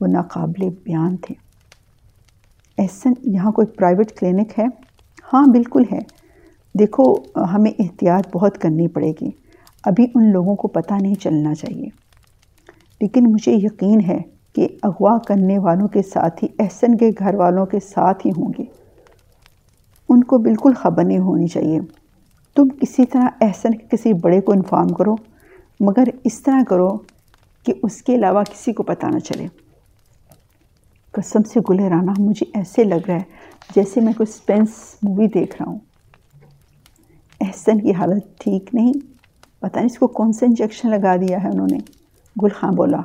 وہ 0.00 0.06
ناقابل 0.06 0.68
بیان 0.68 1.16
تھے۔ 1.16 1.34
احسن، 2.78 3.12
یہاں 3.22 3.52
کوئی 3.52 3.66
پرائیویٹ 3.66 4.12
کلینک 4.12 4.58
ہے؟ 4.58 4.64
ہاں 5.32 5.46
بالکل 5.46 5.82
ہے۔ 5.92 5.98
دیکھو، 6.78 7.14
ہمیں 7.36 7.70
احتیاط 7.78 8.36
بہت 8.36 8.58
کرنی 8.58 8.88
پڑے 8.88 9.12
گی۔ 9.20 9.30
ابھی 9.84 10.06
ان 10.14 10.32
لوگوں 10.32 10.56
کو 10.56 10.68
پتہ 10.68 10.94
نہیں 10.94 11.14
چلنا 11.14 11.54
چاہیے۔ 11.54 11.88
لیکن 13.00 13.24
مجھے 13.32 13.52
یقین 13.52 14.00
ہے 14.00 14.18
کہ 14.52 14.68
اغوا 14.82 15.18
کرنے 15.18 15.58
والوں 15.58 15.88
کے 15.88 16.02
ساتھ 16.02 16.44
ہی، 16.44 16.48
احسن 16.58 16.96
کے 16.96 17.10
گھر 17.18 17.34
والوں 17.34 17.66
کے 17.66 17.80
ساتھ 17.80 18.26
ہی 18.26 18.30
ہوں 18.36 18.52
گے۔ 18.58 18.64
ان 20.08 20.24
کو 20.24 20.38
بالکل 20.38 20.72
خبر 20.74 21.04
نہیں 21.04 21.18
ہونی 21.18 21.46
چاہیے۔ 21.46 21.80
تم 22.56 22.68
کسی 22.68 23.06
طرح 23.06 23.28
احسن 23.40 23.70
کے 23.70 23.96
کسی 23.96 24.12
بڑے 24.12 24.40
کو 24.40 24.52
انفارم 24.52 24.88
کرو، 24.88 25.14
مگر 25.80 26.04
اس 26.24 26.42
طرح 26.42 26.60
کرو 26.68 26.98
کہ 27.64 27.72
اس 27.82 28.02
کے 28.02 28.14
علاوہ 28.14 28.42
کسی 28.42 28.72
کو 28.72 28.82
پتہ 28.82 29.06
نہ 29.06 29.18
چلے۔ 29.18 29.46
قسم 31.10 31.42
سے 31.42 31.60
گلے 31.70 31.88
رانا، 31.88 32.12
مجھے 32.18 32.46
ایسے 32.54 32.84
لگ 32.84 33.06
رہا 33.08 33.14
ہے 33.14 33.22
جیسے 33.74 34.00
میں 34.00 34.12
کوئی 34.12 34.26
سپینس 34.26 34.68
مووی 35.02 35.26
دیکھ 35.26 35.56
رہا 35.60 35.70
ہوں۔ 35.70 35.78
احسن 37.40 37.80
کی 37.80 37.92
حالت 37.92 38.24
ٹھیک 38.38 38.74
نہیں، 38.74 38.92
پتہ 39.58 39.76
نہیں 39.76 39.86
اس 39.86 39.98
کو 39.98 40.06
کون 40.06 40.32
سا 40.32 40.46
انجیکشن 40.46 40.90
لگا 40.90 41.16
دیا 41.16 41.42
ہے 41.44 41.48
انہوں 41.48 41.68
نے۔ 41.70 41.78
گل 42.42 42.48
خاں 42.48 42.72
بولا۔ 42.72 43.00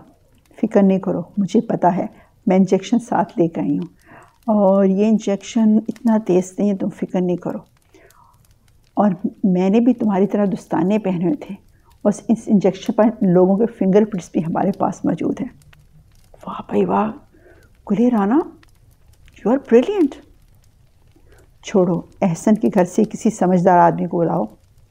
فکر 0.62 0.84
نہیں 0.84 1.00
کرو، 1.00 1.22
مجھے 1.38 1.62
پتہ 1.62 1.88
ہے، 1.88 2.06
میں 2.48 2.58
انجیکشن 2.58 3.00
ساتھ 3.00 3.40
لے 3.40 3.48
کے 3.48 3.62
آئی 3.62 3.78
ہوں۔ 3.78 3.86
اور 4.46 4.86
یہ 4.86 5.08
انجیکشن 5.08 5.78
اتنا 5.88 6.18
تیز 6.26 6.54
نہیں 6.58 6.70
ہے، 6.70 6.78
تم 6.78 6.90
فکر 6.90 7.22
نہیں 7.22 7.38
کرو۔ 7.38 7.58
اور 8.94 9.12
میں 9.44 9.70
نے 9.70 9.80
بھی 9.80 9.94
تمہاری 9.94 10.28
طرح 10.28 10.46
دستانے 10.46 11.00
پہنے 11.00 11.24
ہوئے 11.24 11.36
تھے۔ 11.36 11.56
اور 12.02 12.12
اس 12.28 12.38
انجیکشن 12.48 12.94
پر 12.94 13.04
لوگوں 13.22 13.58
کے 13.58 13.66
فنگر 13.66 14.06
پرنٹس 14.06 14.30
بھی 14.32 14.46
ہمارے 14.46 14.72
پاس 14.72 15.06
موجود 15.06 15.42
ہیں۔ 15.42 15.48
واہ 16.48 16.62
بھائی 16.68 16.86
واہ، 16.86 17.12
گلے 17.92 18.10
رانا 18.10 18.40
یو 19.38 19.52
آر 19.52 19.58
بریلینٹ 19.58 20.16
چھوڑو، 21.64 22.02
احسن 22.22 22.56
کے 22.56 22.70
گھر 22.74 22.86
سے 22.86 23.04
کسی 23.04 23.30
سمجھدار 23.30 23.78
آدمی 23.78 24.08
کو 24.08 24.18
بلاؤ۔ 24.18 24.44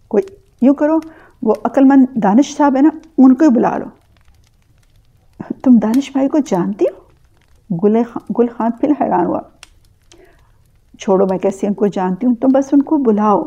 کوئی 0.08 0.22
یوں 0.62 0.74
کرو، 0.74 0.98
وہ 1.42 1.54
عقل 1.64 1.84
مند 1.84 2.06
دانش 2.14 2.56
صاحب 2.56 2.76
ہے 2.76 2.82
نا، 2.82 2.90
ان 3.18 3.34
کو 3.34 3.44
ہی 3.44 3.50
بلا 3.50 3.78
لو۔ 3.78 3.86
تم 5.38 5.78
دانش 5.82 6.12
بھائی 6.12 6.28
کو 6.28 6.38
جانتی 6.38 6.84
ہو؟ 6.84 7.04
گل 7.76 8.02
خان 8.02 8.34
گل 8.38 8.46
خان 8.56 8.70
پھر 8.70 8.90
حیران 9.00 9.26
ہوا۔ 9.26 9.40
چھوڑو 10.98 11.26
میں 11.30 11.38
کیسے 11.38 11.66
ان 11.66 11.74
کو 11.74 11.86
جانتی 11.86 12.26
ہوں، 12.26 12.34
تم 12.34 12.48
بس 12.48 12.64
ان 12.72 12.82
کو 12.82 12.96
بلاؤ۔ 12.96 13.42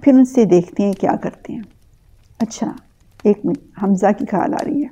پھر 0.00 0.12
ان 0.12 0.24
سے 0.24 0.44
دیکھتے 0.44 0.82
ہیں 0.82 0.92
کیا 0.92 1.16
کرتے 1.22 1.52
ہیں۔ 1.52 1.60
اچھا 2.38 2.72
ایک 3.22 3.38
منٹ، 3.44 3.58
حمزہ 3.82 4.06
کی 4.18 4.26
کال 4.26 4.54
آ 4.54 4.64
رہی 4.64 4.82
ہے۔ 4.82 4.88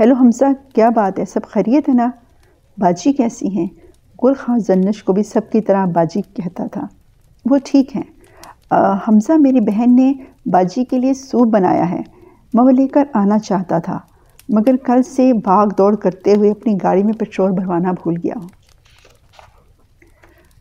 ہیلو 0.00 0.14
حمزہ، 0.14 0.44
کیا 0.74 0.88
بات 0.88 1.18
ہے؟ 1.18 1.24
سب 1.24 1.40
خیریت 1.42 1.88
ہے 1.88 1.94
نا؟ 1.94 2.10
باجی 2.78 3.12
کیسی 3.12 3.48
ہیں؟ 3.48 3.66
گل 4.24 4.34
خان 4.34 4.58
زنش 4.58 5.02
کو 5.02 5.12
بھی 5.12 5.22
سب 5.22 5.52
کی 5.52 5.60
طرح 5.60 5.84
باجی 5.84 6.22
کہتا 6.22 6.66
تھا۔ 6.66 6.86
وہ 7.50 7.58
ٹھیک 7.64 7.96
ہیں۔ 7.96 8.02
حمزہ، 9.08 9.32
میری 9.38 9.60
بہن 9.60 9.96
نے 9.96 10.12
باجی 10.46 10.84
کے 10.84 10.98
لیے 10.98 11.14
سوپ 11.14 11.48
بنایا 11.48 11.90
ہے۔ 11.90 12.00
میں 12.54 12.64
وہ 12.64 12.70
لے 12.70 12.88
کر 12.88 13.04
آنا 13.14 13.38
چاہتا 13.38 13.78
تھا، 13.78 13.98
مگر 14.48 14.76
کل 14.76 15.02
سے 15.02 15.32
بھاگ 15.32 15.66
دوڑ 15.78 15.96
کرتے 15.96 16.34
ہوئے 16.34 16.50
اپنی 16.50 16.76
گاڑی 16.82 17.02
میں 17.02 17.12
پیٹرول 17.12 17.50
بھروانا 17.50 17.92
بھول 17.92 18.14
گیا 18.24 18.34
ہوں۔ 18.36 18.48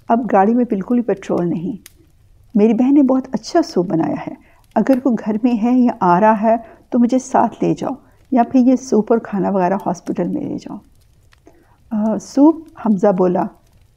اب 0.09 0.19
گاڑی 0.31 0.53
میں 0.53 0.65
بالکل 0.69 0.97
ہی 0.97 1.03
پیٹرول 1.03 1.49
نہیں۔ 1.49 1.77
میری 2.55 2.73
بہن 2.73 2.93
نے 2.93 3.01
بہت 3.01 3.27
اچھا 3.31 3.61
سوپ 3.61 3.87
بنایا 3.87 4.15
ہے۔ 4.27 4.33
اگر 4.75 4.99
کوئی 4.99 5.15
گھر 5.25 5.35
میں 5.43 5.63
ہے 5.63 5.79
یا 5.79 5.91
آ 5.99 6.19
رہا 6.19 6.41
ہے 6.41 6.55
تو 6.89 6.99
مجھے 6.99 7.19
ساتھ 7.19 7.63
لے 7.63 7.73
جاؤ، 7.73 7.93
یا 8.31 8.43
پھر 8.43 8.59
یہ 8.59 8.75
سوپ 8.75 9.11
اور 9.11 9.19
کھانا 9.19 9.49
وغیرہ 9.49 9.77
ہاسپٹل 9.85 10.27
میں 10.27 10.41
لے 10.41 10.57
جاؤ۔ 10.57 10.77
سوپ، 12.21 12.55
حمزہ 12.85 13.11
بولا، 13.17 13.43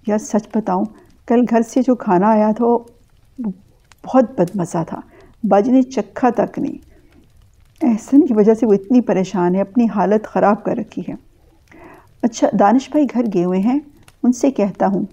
یا 0.06 0.18
سچ 0.18 0.48
بتاؤں، 0.54 0.84
کل 1.26 1.40
گھر 1.50 1.62
سے 1.62 1.80
جو 1.86 1.94
کھانا 1.94 2.28
آیا 2.28 2.50
تھا 2.56 2.64
وہ 2.64 2.78
بہت 4.04 4.40
بد 4.40 4.56
مزہ 4.56 4.82
تھا۔ 4.88 5.00
باجی 5.44 5.72
نے 5.72 5.82
چکھا 5.82 6.30
تک 6.30 6.58
نہیں۔ 6.58 6.87
احسن 7.82 8.26
کی 8.26 8.34
وجہ 8.34 8.54
سے 8.54 8.66
وہ 8.66 8.72
اتنی 8.72 9.00
پریشان 9.00 9.54
ہے، 9.54 9.60
اپنی 9.60 9.86
حالت 9.94 10.26
خراب 10.26 10.64
کر 10.64 10.76
رکھی 10.76 11.02
ہے۔ 11.08 11.14
اچھا 12.22 12.48
دانش 12.58 12.90
بھائی 12.90 13.06
گھر 13.14 13.22
گئے 13.34 13.44
ہوئے 13.44 13.60
ہیں، 13.60 13.78
ان 14.22 14.32
سے 14.32 14.50
کہتا 14.50 14.86
ہوں۔ 14.86 15.04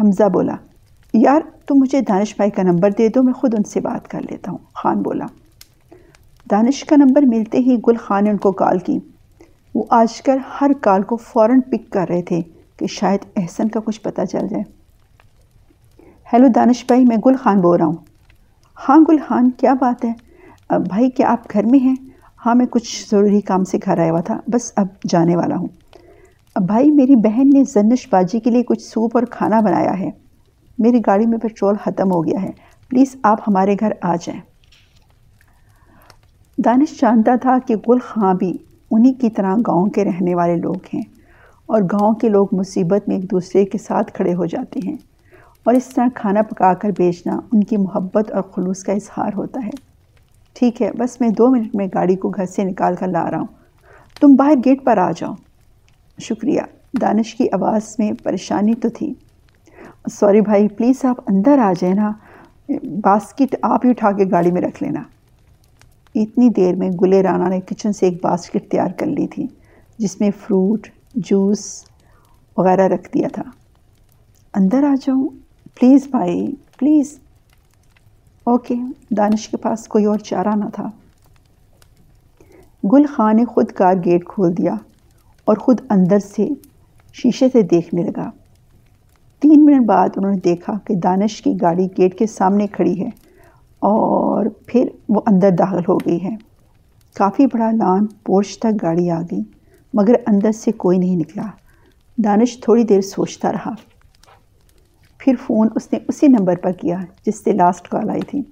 حمزہ 0.00 0.28
بولا، 0.28 0.54
یار، 1.14 1.40
تم 1.66 1.74
مجھے 1.74 2.00
دانش 2.00 2.36
بھائی 2.36 2.50
کا 2.50 2.62
نمبر 2.62 2.90
دے 2.98 3.08
دو، 3.08 3.22
میں 3.22 3.32
خود 3.32 3.54
ان 3.54 3.64
سے 3.64 3.80
بات 3.80 4.08
کر 4.08 4.20
لیتا 4.30 4.50
ہوں۔ 4.50 4.58
خان 4.74 5.02
بولا، 5.02 5.26
دانش 6.50 6.84
کا 6.84 6.96
نمبر 6.96 7.22
ملتے 7.22 7.58
ہی 7.58 7.76
گل 7.88 7.96
خان 7.96 8.24
نے 8.24 8.30
ان 8.30 8.36
کو 8.36 8.52
کال 8.52 8.78
کی۔ 8.78 8.98
وہ 9.74 9.84
آج 9.90 10.22
کل 10.22 10.38
ہر 10.60 10.70
کال 10.80 11.02
کو 11.02 11.16
فوراً 11.16 11.60
پک 11.60 11.90
کر 11.90 12.06
رہے 12.08 12.22
تھے 12.22 12.40
کہ 12.76 12.86
شاید 12.86 13.20
احسن 13.36 13.68
کا 13.68 13.80
کچھ 13.84 14.00
پتہ 14.00 14.22
چل 14.32 14.48
جائے۔ 14.50 14.62
ہیلو 16.32 16.48
دانش 16.48 16.84
بھائی، 16.86 17.04
میں 17.04 17.16
گل 17.26 17.36
خان 17.36 17.60
بول 17.60 17.78
رہا 17.78 17.86
ہوں۔ 17.86 17.96
ہاں 18.88 18.98
گل 19.08 19.16
خان، 19.28 19.50
کیا 19.50 19.74
بات 19.74 20.04
ہے؟ 20.04 20.25
بھائی 20.70 21.10
کیا 21.10 21.30
آپ 21.30 21.52
گھر 21.52 21.66
میں 21.66 21.78
ہیں؟ 21.78 21.94
ہاں 22.46 22.54
میں 22.54 22.66
کچھ 22.66 23.10
ضروری 23.10 23.40
کام 23.40 23.64
سے 23.64 23.78
گھر 23.84 23.98
آیا 23.98 24.10
ہوا 24.10 24.20
تھا، 24.20 24.40
بس 24.46 24.72
اب 24.76 24.86
جانے 25.08 25.36
والا 25.36 25.56
ہوں۔ 25.56 25.66
بھائی، 26.56 26.90
میری 26.90 27.16
بہن 27.16 27.50
نے 27.54 27.64
زنش 27.64 28.08
باجی 28.12 28.40
کے 28.40 28.50
لیے 28.50 28.62
کچھ 28.62 28.82
سوپ 28.82 29.10
اور 29.14 29.22
کھانا 29.22 29.60
بنایا 29.60 29.98
ہے۔ 29.98 30.10
میری 30.78 31.00
گاڑی 31.06 31.26
میں 31.26 31.38
پیٹرول 31.38 31.74
ختم 31.84 32.12
ہو 32.12 32.24
گیا 32.24 32.42
ہے۔ 32.42 32.50
پلیز، 32.88 33.16
آپ 33.22 33.38
ہمارے 33.48 33.76
گھر 33.80 33.92
آ 34.02 34.16
جائیں۔ 34.16 34.40
دانش 36.64 37.00
جانتا 37.00 37.36
تھا 37.36 37.58
کہ 37.66 37.74
گل 37.88 37.98
خاں 37.98 38.34
بھی 38.34 38.56
انہی 38.90 39.12
کی 39.12 39.30
طرح 39.30 39.54
گاؤں 39.54 39.86
کے 39.86 40.04
رہنے 40.04 40.34
والے 40.34 40.56
لوگ 40.56 40.76
ہیں 40.94 41.02
اور 41.66 41.82
گاؤں 41.82 42.14
کے 42.14 42.28
لوگ 42.28 42.46
مصیبت 42.52 43.08
میں 43.08 43.16
ایک 43.16 43.30
دوسرے 43.30 43.64
کے 43.64 43.78
ساتھ 43.78 44.12
کھڑے 44.12 44.34
ہو 44.34 44.46
جاتے 44.46 44.80
ہیں 44.84 44.96
اور 45.64 45.74
اس 45.74 45.88
طرح 45.88 46.06
کھانا 46.14 46.42
پکا 46.42 46.74
کر 46.74 46.90
بیچنا 46.98 47.40
ان 47.52 47.64
کی 47.64 47.76
محبت 47.76 48.32
اور 48.32 48.42
خلوص 48.42 48.82
کا 48.82 48.92
اظہار 48.92 49.30
ہوتا 49.36 49.60
ہے۔ 49.64 49.85
ٹھیک 50.58 50.82
ہے، 50.82 50.92
بس 50.92 51.20
میں 51.20 51.28
دو 51.28 51.50
منٹ 51.50 51.74
میں 51.74 51.86
گاڑی 51.94 52.16
کو 52.16 52.28
گھر 52.28 52.46
سے 52.46 52.64
نکال 52.64 52.94
کر 52.94 53.08
لا 53.08 53.30
رہا 53.30 53.38
ہوں۔ 53.38 53.46
تم 54.20 54.34
باہر 54.34 54.54
گیٹ 54.64 54.84
پر 54.84 54.98
آ 54.98 55.10
جاؤ۔ 55.16 55.34
شکریہ۔ 56.20 56.60
دانش 57.00 57.34
کی 57.34 57.46
آواز 57.52 57.96
میں 57.98 58.12
پریشانی 58.22 58.74
تو 58.74 58.88
تھی۔ 58.88 59.14
سوری 60.12 60.40
بھائی، 60.40 60.68
پلیز 60.68 61.04
آپ 61.04 61.16
اندر 61.26 61.58
آ 61.58 61.72
جائیں 61.80 61.94
نا۔ 61.94 62.12
باسکٹ 63.04 63.56
آپ 63.62 63.84
ہی 63.84 63.90
اٹھا 63.90 64.12
کے 64.12 64.24
گاڑی 64.30 64.50
میں 64.50 64.62
رکھ 64.62 64.82
لینا۔ 64.82 65.02
اتنی 66.14 66.48
دیر 66.48 66.74
میں 66.74 66.90
گلے 66.90 67.22
رانا 67.22 67.48
نے 67.48 67.60
کچن 67.60 67.92
سے 67.92 68.06
ایک 68.06 68.24
باسکٹ 68.24 68.70
تیار 68.70 68.88
کر 68.96 69.06
لی 69.06 69.26
تھی، 69.26 69.46
جس 69.98 70.20
میں 70.20 70.30
فروٹ، 70.30 70.88
جوس 71.14 71.84
وغیرہ 72.56 72.88
رکھ 72.88 73.14
دیا 73.14 73.28
تھا۔ 73.32 73.42
اندر 74.54 74.84
آ 74.84 74.94
جاؤں۔ 75.00 75.28
پلیز 75.74 76.06
بھائی، 76.10 76.46
پلیز۔ 76.78 77.18
اوکے، 78.46 78.74
دانش 79.16 79.48
کے 79.48 79.56
پاس 79.56 79.88
کوئی 79.88 80.04
اور 80.04 80.18
چارہ 80.18 80.54
نہ 80.56 80.64
تھا۔ 80.72 80.90
گل 82.92 83.06
خان 83.06 83.36
نے 83.36 83.44
خود 83.44 83.72
کار 83.72 83.94
گیٹ 84.04 84.24
کھول 84.24 84.56
دیا 84.56 84.74
اور 85.44 85.56
خود 85.56 85.80
اندر 85.90 86.18
سے 86.18 86.48
شیشے 87.12 87.48
سے 87.52 87.62
دیکھنے 87.62 88.02
لگا۔ 88.02 88.30
تین 89.40 89.64
منٹ 89.64 89.86
بعد 89.86 90.08
انہوں 90.16 90.32
نے 90.32 90.38
دیکھا 90.38 90.72
کہ 90.84 90.94
دانش 90.94 91.42
کی 91.42 91.54
گاڑی 91.62 91.86
گیٹ 91.98 92.18
کے 92.18 92.26
سامنے 92.26 92.66
کھڑی 92.66 93.00
ہے 93.00 93.08
اور 93.78 94.46
پھر 94.66 94.88
وہ 95.08 95.20
اندر 95.26 95.50
داخل 95.50 95.80
ہو 95.88 95.96
گئی 95.96 96.24
ہے۔ 96.24 96.36
کافی 97.14 97.46
بڑا 97.46 97.70
لان 97.70 98.06
پورچ 98.24 98.58
تک 98.58 98.82
گاڑی 98.82 99.10
آ 99.10 99.20
گئی، 99.22 99.42
مگر 99.94 100.14
اندر 100.26 100.52
سے 100.52 100.72
کوئی 100.72 100.98
نہیں 100.98 101.16
نکلا۔ 101.16 101.46
دانش 102.24 102.60
تھوڑی 102.60 102.84
دیر 102.84 103.00
سوچتا 103.00 103.52
رہا۔ 103.52 103.70
پھر 105.18 105.34
فون 105.46 105.68
اس 105.74 105.92
نے 105.92 105.98
اسی 106.08 106.26
نمبر 106.26 106.56
پر 106.56 106.72
کیا 106.72 106.98
جس 107.26 107.44
سے 107.44 107.52
لاسٹ 107.52 107.88
کال 107.88 108.10
آئی 108.10 108.22
تھی۔ 108.22 108.42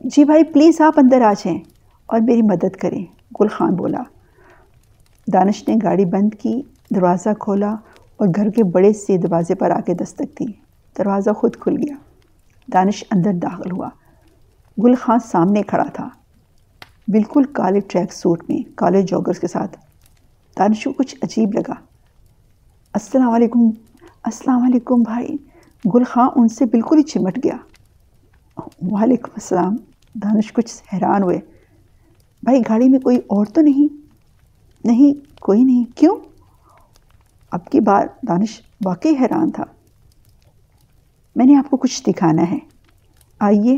جی 0.00 0.24
بھائی 0.24 0.44
پلیز 0.44 0.80
آپ 0.80 0.94
اندر 0.96 1.20
آ 1.20 1.32
جائیں 1.32 1.60
اور 2.06 2.20
میری 2.20 2.42
مدد 2.42 2.76
کریں، 2.76 3.04
گل 3.40 3.48
خان 3.48 3.74
بولا۔ 3.74 4.02
دانش 5.32 5.68
نے 5.68 5.74
گاڑی 5.82 6.04
بند 6.04 6.34
کی، 6.40 6.62
دروازہ 6.94 7.28
کھولا 7.40 7.74
اور 8.16 8.28
گھر 8.36 8.50
کے 8.50 8.64
بڑے 8.64 8.92
سے 8.92 9.18
دروازے 9.18 9.54
پر 9.54 9.70
آ 9.70 9.80
کے 9.80 9.94
دستک 9.94 10.38
دی۔ 10.40 10.52
دروازہ 10.98 11.30
خود 11.30 11.56
کھل 11.56 11.76
گیا۔ 11.76 11.94
دانش 12.72 13.04
اندر 13.10 13.32
داخل 13.32 13.70
ہوا۔ 13.70 13.88
گل 14.84 14.94
خان 14.94 15.18
سامنے 15.18 15.62
کھڑا 15.62 15.84
تھا۔ 15.84 16.08
بالکل 17.08 17.44
کالے 17.44 17.80
ٹریک 17.80 18.12
سوٹ 18.12 18.44
میں، 18.48 18.72
کالے 18.76 19.02
جوگرز 19.02 19.38
کے 19.38 19.46
ساتھ۔ 19.46 19.76
دانش 20.58 20.84
کو 20.84 20.92
کچھ 20.92 21.16
عجیب 21.22 21.52
لگا۔ 21.52 21.74
السلام 22.94 23.30
علیکم۔ 23.30 23.70
السلام 24.24 24.62
علیکم 24.62 25.02
بھائی۔ 25.02 25.28
گل 25.94 26.04
خان 26.04 26.28
ان 26.36 26.48
سے 26.48 26.64
بالکل 26.64 26.98
ہی 26.98 27.02
چمٹ 27.02 27.38
گیا۔ 27.44 27.56
وعلیکم 28.82 29.30
السلام۔ 29.34 29.76
دانش 30.14 30.52
کچھ 30.52 30.82
حیران 30.94 31.22
ہوئے۔ 31.22 31.38
بھائی، 32.42 32.60
گاڑی 32.68 32.88
میں 32.88 32.98
کوئی 32.98 33.16
اور 33.16 33.46
تو 33.46 33.60
نہیں؟ 33.60 33.94
نہیں، 34.84 35.40
کوئی 35.40 35.64
نہیں۔ 35.64 35.84
کیوں؟ 35.96 36.16
اب 37.50 37.70
کی 37.70 37.80
بار 37.80 38.06
دانش 38.28 38.60
واقعی 38.84 39.14
حیران 39.20 39.50
تھا۔ 39.50 39.64
میں 41.36 41.46
نے 41.46 41.56
آپ 41.56 41.70
کو 41.70 41.76
کچھ 41.76 42.02
دکھانا 42.06 42.50
ہے۔ 42.50 42.58
آئیے، 43.38 43.76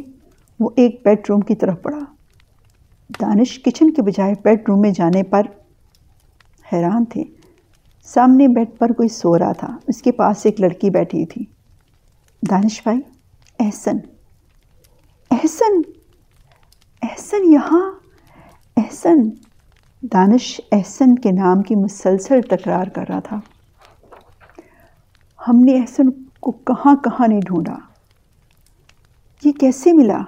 وہ 0.60 0.70
ایک 0.76 1.00
بیڈ 1.04 1.18
روم 1.28 1.40
کی 1.40 1.54
طرف 1.54 1.82
پڑا۔ 1.82 1.98
دانش 3.20 3.62
کچن 3.62 3.92
کے 3.92 4.02
بجائے 4.02 4.34
بیڈ 4.44 4.68
روم 4.68 4.80
میں 4.80 4.90
جانے 4.90 5.22
پر 5.22 5.42
حیران 6.72 7.04
تھے۔ 7.04 7.24
سامنے 8.04 8.48
بیڈ 8.48 8.78
پر 8.78 8.92
کوئی 8.92 9.08
سو 9.08 9.38
رہا 9.38 9.52
تھا۔ 9.52 9.76
اس 9.86 10.02
کے 10.02 10.12
پاس 10.12 10.46
ایک 10.46 10.60
لڑکی 10.60 10.90
بیٹھی 10.90 11.26
تھی۔ 11.26 11.44
دانش 12.50 12.82
بھائی، 12.82 13.00
احسن۔ 13.58 13.96
احسن! 15.30 15.80
احسن 17.02 17.52
یہاں! 17.52 17.90
احسن! 18.76 19.16
دانش 20.02 20.60
احسن 20.72 21.14
کے 21.14 21.32
نام 21.32 21.62
کی 21.62 21.74
مسلسل 21.74 22.40
تکرار 22.42 22.86
کر 22.86 23.04
رہا 23.08 23.20
تھا۔ 23.20 23.40
ہم 25.48 25.56
نے 25.56 25.80
احسن 25.80 26.10
کو 26.40 26.50
کہاں 26.50 26.96
کہاں 26.96 27.28
نہیں 27.28 27.40
ڈھونڈا۔ 27.40 27.74
یہ 29.44 29.52
کیسے 29.52 29.92
ملا؟ 29.92 30.18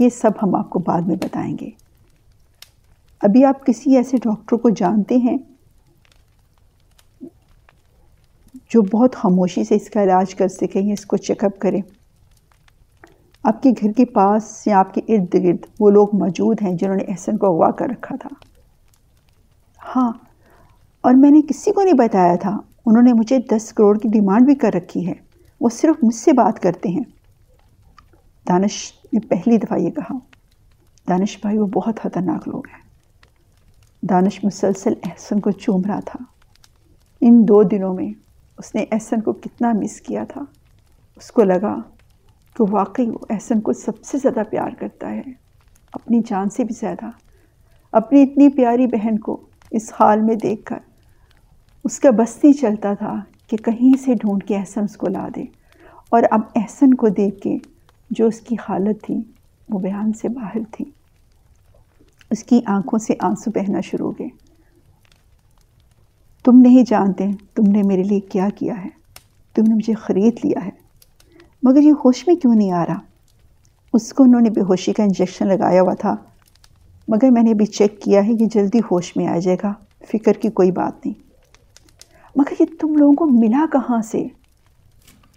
یہ 0.00 0.08
سب 0.08 0.30
ہم 0.42 0.54
آپ 0.54 0.70
کو 0.70 0.78
بعد 0.78 1.00
میں 1.00 1.16
بتائیں 1.16 1.58
گے۔ 1.60 1.79
ابھی 3.22 3.44
آپ 3.44 3.66
کسی 3.66 3.96
ایسے 3.96 4.16
ڈاکٹر 4.16 4.56
کو 4.56 4.68
جانتے 4.68 5.16
ہیں 5.16 5.36
جو 8.68 8.82
بہت 8.82 9.16
خاموشی 9.16 9.64
سے 9.64 9.74
اس 9.74 9.90
کا 9.90 10.02
علاج 10.02 10.34
کر 10.34 10.48
سکیں 10.48 10.82
یا 10.82 10.92
اس 10.92 11.06
کو 11.06 11.16
چیک 11.16 11.44
اپ 11.44 11.58
کریں 11.58 11.82
آپ 13.42 13.62
کے 13.62 13.70
گھر 13.70 13.92
کے 13.92 14.04
پاس 14.04 14.66
یا 14.66 14.78
آپ 14.78 14.94
کے 14.94 15.00
ارد 15.08 15.34
گرد 15.34 15.66
وہ 15.80 15.90
لوگ 15.90 16.08
موجود 16.12 16.62
ہیں 16.62 16.74
جنہوں 16.74 16.96
نے 16.96 17.04
احسن 17.08 17.36
کو 17.36 17.46
اغوا 17.46 17.70
کر 17.70 17.86
رکھا 17.86 18.16
تھا۔ 18.16 18.28
ہاں 19.96 20.12
اور 21.00 21.14
میں 21.14 21.30
نے 21.30 21.40
کسی 21.48 21.72
کو 21.72 21.82
نہیں 21.82 21.94
بتایا 21.94 22.36
تھا۔ 22.36 22.58
انہوں 22.86 23.02
نے 23.02 23.12
مجھے 23.12 23.38
دس 23.38 23.72
کروڑ 23.72 23.98
کی 23.98 24.08
ڈیمانڈ 24.08 24.46
بھی 24.46 24.54
کر 24.54 24.70
رکھی 24.74 25.06
ہے۔ 25.06 25.12
وہ 25.60 25.68
صرف 25.68 26.04
مجھ 26.04 26.14
سے 26.14 26.32
بات 26.32 26.60
کرتے 26.60 26.88
ہیں۔ 26.88 27.04
دانش 28.48 28.92
نے 29.12 29.20
پہلی 29.20 29.58
دفعہ 29.58 29.78
یہ 29.78 29.90
کہا۔ 29.90 30.18
دانش 31.08 31.38
بھائی، 31.40 31.58
وہ 31.58 31.66
بہت 31.66 32.00
خطرناک 32.02 32.48
لوگ 32.48 32.62
ہیں۔ 32.66 32.89
دانش 34.02 34.44
مسلسل 34.44 34.92
احسن 35.04 35.40
کو 35.40 35.50
چوم 35.50 35.82
رہا 35.86 36.00
تھا۔ 36.00 36.24
ان 37.20 37.48
دو 37.48 37.62
دنوں 37.62 37.94
میں 37.94 38.12
اس 38.58 38.74
نے 38.74 38.84
احسن 38.92 39.20
کو 39.20 39.32
کتنا 39.32 39.72
مس 39.72 40.00
کیا 40.00 40.24
تھا۔ 40.24 40.40
اس 41.16 41.30
کو 41.30 41.42
لگا 41.42 41.76
کہ 42.56 42.64
واقعی 42.70 43.06
وہ 43.06 43.18
احسن 43.30 43.60
کو 43.60 43.72
سب 43.72 44.04
سے 44.04 44.18
زیادہ 44.18 44.42
پیار 44.50 44.70
کرتا 44.78 45.10
ہے۔ 45.10 45.22
اپنی 45.92 46.20
جان 46.26 46.50
سے 46.50 46.64
بھی 46.64 46.74
زیادہ۔ 46.80 47.10
اپنی 47.92 48.22
اتنی 48.22 48.48
پیاری 48.48 48.86
بہن 48.86 49.18
کو 49.18 49.46
اس 49.70 49.92
حال 50.00 50.20
میں 50.20 50.34
دیکھ 50.34 50.64
کر 50.64 50.78
اس 51.84 51.98
کا 52.00 52.10
بس 52.10 52.44
نہیں 52.44 52.60
چلتا 52.60 52.94
تھا 52.94 53.20
کہ 53.46 53.56
کہیں 53.56 54.02
سے 54.02 54.14
ڈھونڈ 54.14 54.44
کے 54.44 54.56
احسن 54.56 54.82
اس 54.82 54.96
کو 54.96 55.08
لا 55.08 55.28
دے۔ 55.36 55.44
اور 56.08 56.22
اب 56.30 56.40
احسن 56.56 56.94
کو 56.94 57.08
دیکھ 57.08 57.40
کے 57.40 57.56
جو 58.10 58.26
اس 58.26 58.40
کی 58.40 58.56
حالت 58.68 59.02
تھی 59.02 59.16
وہ 59.68 59.78
بیان 59.78 60.12
سے 60.12 60.28
باہر 60.28 60.58
تھی۔ 60.70 60.84
اس 62.30 62.44
کی 62.44 62.60
آنکھوں 62.66 62.98
سے 62.98 63.14
آنسو 63.20 63.50
بہنا 63.50 63.80
شروع 63.80 64.06
ہو 64.06 64.12
گئے۔ 64.18 64.28
تم 66.44 66.52
نہیں 66.56 66.84
جانتے 66.86 67.26
تم 67.54 67.62
نے 67.62 67.82
میرے 67.82 68.02
لیے 68.02 68.20
کیا 68.20 68.48
کیا 68.48 68.84
ہے۔ 68.84 68.88
تم 69.54 69.62
نے 69.68 69.74
مجھے 69.74 69.94
خرید 69.94 70.36
لیا 70.44 70.64
ہے۔ 70.64 70.70
مگر 71.62 71.82
یہ 71.82 71.92
ہوش 71.92 72.28
میں 72.28 72.34
کیوں 72.34 72.54
نہیں 72.54 72.72
آ 72.72 72.86
رہا؟ 72.86 72.98
اس 73.92 74.12
کو 74.12 74.22
انہوں 74.22 74.40
نے 74.40 74.50
بے 74.50 74.60
ہوشی 74.60 74.92
کا 74.92 75.02
انجیکشن 75.02 75.46
لگایا 75.46 75.82
ہوا 75.82 75.94
تھا۔ 75.94 76.16
مگر 77.08 77.30
میں 77.30 77.42
نے 77.42 77.50
ابھی 77.50 77.66
چیک 77.66 78.02
کیا 78.02 78.26
ہے، 78.26 78.32
یہ 78.32 78.46
جلدی 78.54 78.78
ہوش 78.78 79.16
میں 79.16 79.26
آ 79.26 79.38
جائے 79.38 79.56
گا۔ 79.62 79.72
فکر 80.08 80.32
کی 80.32 80.50
کوئی 80.50 80.70
بات 80.70 81.06
نہیں۔ 81.06 81.22
مگر 82.36 82.62
یہ 82.62 82.66
تم 82.80 82.94
لوگوں 82.94 83.14
کو 83.14 83.26
ملا 83.26 83.66
کہاں 83.72 84.02
سے؟ 84.02 84.18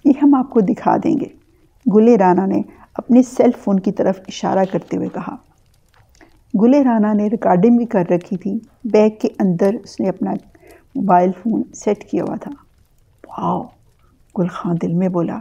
یہ 0.06 0.12
ہم 0.24 0.36
آپ 0.36 0.50
کو 0.50 0.60
دکھا 0.60 0.98
دیں 1.04 1.16
گے۔ 1.20 1.28
گلے 1.96 2.18
رانا 2.18 2.46
نے 2.46 2.62
اپنے 2.94 3.24
سیل 3.24 3.50
فون 3.64 3.80
کی 3.80 3.92
طرف 3.92 4.20
اشارہ 4.28 4.66
کرتے 4.72 4.98
ہوئے 4.98 5.08
کہا۔ 5.14 5.36
گلے 6.62 6.84
رانا 6.84 7.14
نے 7.14 7.28
ریکارڈنگ 7.28 7.78
بھی 7.78 7.86
کر 7.86 8.04
رکھی 8.10 8.38
تھی۔ 8.38 8.60
بیگ 8.84 9.10
کے 9.22 9.28
اندر 9.40 9.76
اس 9.84 10.00
نے 10.00 10.10
اپنا 10.10 10.32
موبائل 10.96 11.32
فون 11.32 11.64
سیٹ 11.74 12.12
کیا 12.12 12.24
ہوا 12.24 12.36
تھا۔ 12.36 12.52
واؤ، 13.28 13.64
گل 14.40 14.48
خان 14.48 14.76
دل 14.82 14.94
میں 14.94 15.10
بولا۔ 15.10 15.40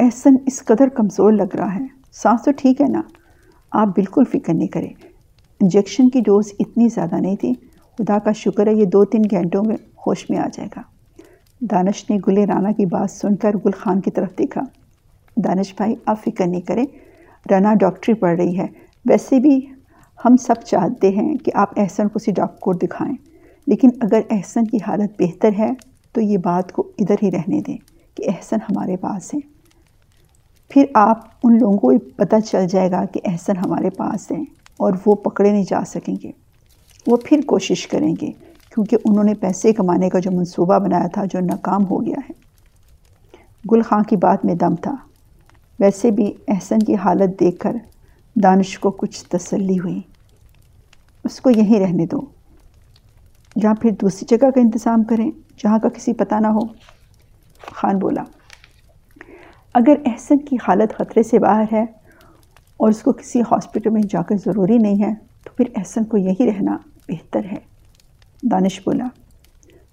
احسن، 0.00 0.30
اس 0.46 0.64
قدر 0.64 0.88
کمزور 0.88 1.32
لگ 1.32 1.56
رہا 1.56 1.74
ہے۔ 1.74 1.84
سانس 2.12 2.42
تو 2.44 2.50
ٹھیک 2.56 2.80
ہے 2.80 2.86
نا؟ 2.88 3.02
آپ 3.70 3.88
بالکل 3.88 4.22
فکر 4.32 4.54
نہیں 4.54 4.68
کریں۔ 4.68 4.92
انجیکشن 5.60 6.10
کی 6.10 6.20
ڈوز 6.20 6.52
اتنی 6.58 6.88
زیادہ 6.88 7.14
نہیں 7.14 7.36
تھی۔ 7.36 7.52
خدا 7.98 8.18
کا 8.18 8.32
شکر 8.32 8.66
ہے 8.66 8.74
یہ 8.74 8.84
دو 8.84 9.04
تین 9.04 9.22
گھنٹوں 9.30 9.64
میں 9.64 9.76
ہوش 10.06 10.30
میں 10.30 10.38
آ 10.38 10.46
جائے 10.52 10.68
گا۔ 10.76 10.82
دانش 11.60 12.10
نے 12.10 12.18
گلے 12.28 12.46
رانا 12.46 12.72
کی 12.72 12.86
بات 12.86 13.10
سن 13.10 13.36
کر 13.36 13.56
گل 13.64 13.70
خان 13.70 14.00
کی 14.00 14.10
طرف 14.10 14.30
دیکھا۔ 14.38 14.60
دانش 15.36 15.74
بھائی، 15.76 15.94
آپ 16.06 16.24
فکر 16.24 16.46
نہیں 16.46 16.60
کریں۔ 16.60 16.84
رانا 17.50 17.74
ڈاکٹری 17.74 18.14
پڑھ 18.14 18.40
رہی 18.40 18.58
ہے۔ 18.58 18.66
ویسے 19.08 19.40
بھی 19.40 19.66
ہم 20.24 20.36
سب 20.36 20.54
چاہتے 20.66 21.08
ہیں 21.08 21.34
کہ 21.34 21.52
آپ 21.54 21.68
احسن 21.76 22.08
کو 22.08 22.18
سی 22.18 22.32
ڈاکٹر 22.32 22.58
کو 22.58 22.72
دکھائیں، 22.72 23.14
لیکن 23.66 23.90
اگر 24.00 24.20
احسن 24.30 24.64
کی 24.64 24.78
حالت 24.86 25.22
بہتر 25.22 25.50
ہے 25.58 25.70
تو 26.12 26.20
یہ 26.20 26.38
بات 26.38 26.72
کو 26.72 26.88
ادھر 26.98 27.14
ہی 27.22 27.30
رہنے 27.30 27.60
دیں 27.60 27.76
کہ 28.14 28.24
احسن 28.26 28.56
ہمارے 28.56 28.96
پاس 28.96 29.34
ہے۔ 29.34 29.40
پھر 30.68 30.84
آپ 30.94 31.18
ان 31.44 31.58
لوگوں 31.58 31.78
کو 31.78 31.92
پتہ 32.16 32.36
چل 32.46 32.66
جائے 32.66 32.90
گا 32.90 33.04
کہ 33.04 33.20
احسن 33.24 33.56
ہمارے 33.56 33.90
پاس 33.90 34.32
ہیں 34.32 34.44
اور 34.76 34.92
وہ 35.06 35.14
پکڑے 35.14 35.50
نہیں 35.50 35.64
جا 35.68 35.80
سکیں 35.86 36.16
گے۔ 36.22 36.30
وہ 37.06 37.16
پھر 37.24 37.40
کوشش 37.46 37.86
کریں 37.86 38.14
گے، 38.22 38.30
کیونکہ 38.74 38.96
انہوں 39.04 39.24
نے 39.24 39.34
پیسے 39.34 39.72
کمانے 39.72 40.08
کا 40.08 40.18
جو 40.18 40.30
منصوبہ 40.30 40.78
بنایا 40.78 41.06
تھا 41.06 41.24
جو 41.24 41.40
ناکام 41.40 41.86
ہو 41.86 42.06
گیا 42.06 42.16
ہے۔ 42.30 42.32
گل 43.72 43.82
خان 43.82 44.02
کی 44.02 44.16
بات 44.16 44.44
میں 44.44 44.54
دم 44.54 44.76
تھا۔ 44.76 44.94
ویسے 45.80 46.10
بھی 46.10 46.32
احسن 46.48 46.78
کی 46.78 46.94
حالت 46.94 47.40
دیکھ 47.40 47.58
کر 47.58 47.76
دانش 48.42 48.78
کو 48.78 48.90
کچھ 48.90 49.24
تسلی 49.24 49.78
ہوئی۔ 49.78 50.00
اس 51.24 51.40
کو 51.40 51.50
یہیں 51.50 51.80
رہنے 51.80 52.06
دو۔ 52.06 52.20
یا 53.56 53.72
پھر 53.82 53.90
دوسری 53.90 54.36
جگہ 54.36 54.50
کا 54.50 54.60
انتظام 54.60 55.04
کریں، 55.04 55.30
جہاں 55.58 55.78
کا 55.78 55.88
کسی 55.88 56.12
پتہ 56.12 56.34
نہ 56.34 56.46
ہو۔ 56.46 56.60
خان 57.60 57.98
بولا، 57.98 58.22
اگر 59.74 59.94
احسن 60.06 60.38
کی 60.38 60.56
حالت 60.68 60.94
خطرے 60.94 61.22
سے 61.22 61.38
باہر 61.38 61.64
ہے 61.72 61.82
اور 62.76 62.88
اس 62.88 63.02
کو 63.02 63.12
کسی 63.12 63.40
ہاسپٹل 63.40 63.90
میں 63.90 64.02
جا 64.02 64.22
کر 64.22 64.34
ضروری 64.36 64.78
نہیں 64.78 65.04
ہے، 65.04 65.14
تو 65.44 65.50
پھر 65.56 65.64
احسن 65.76 66.04
کو 66.04 66.16
یہی 66.16 66.46
رہنا 66.46 66.76
بہتر 67.08 67.44
ہے۔ 67.44 67.58
دانش 68.42 68.80
بولا، 68.84 69.06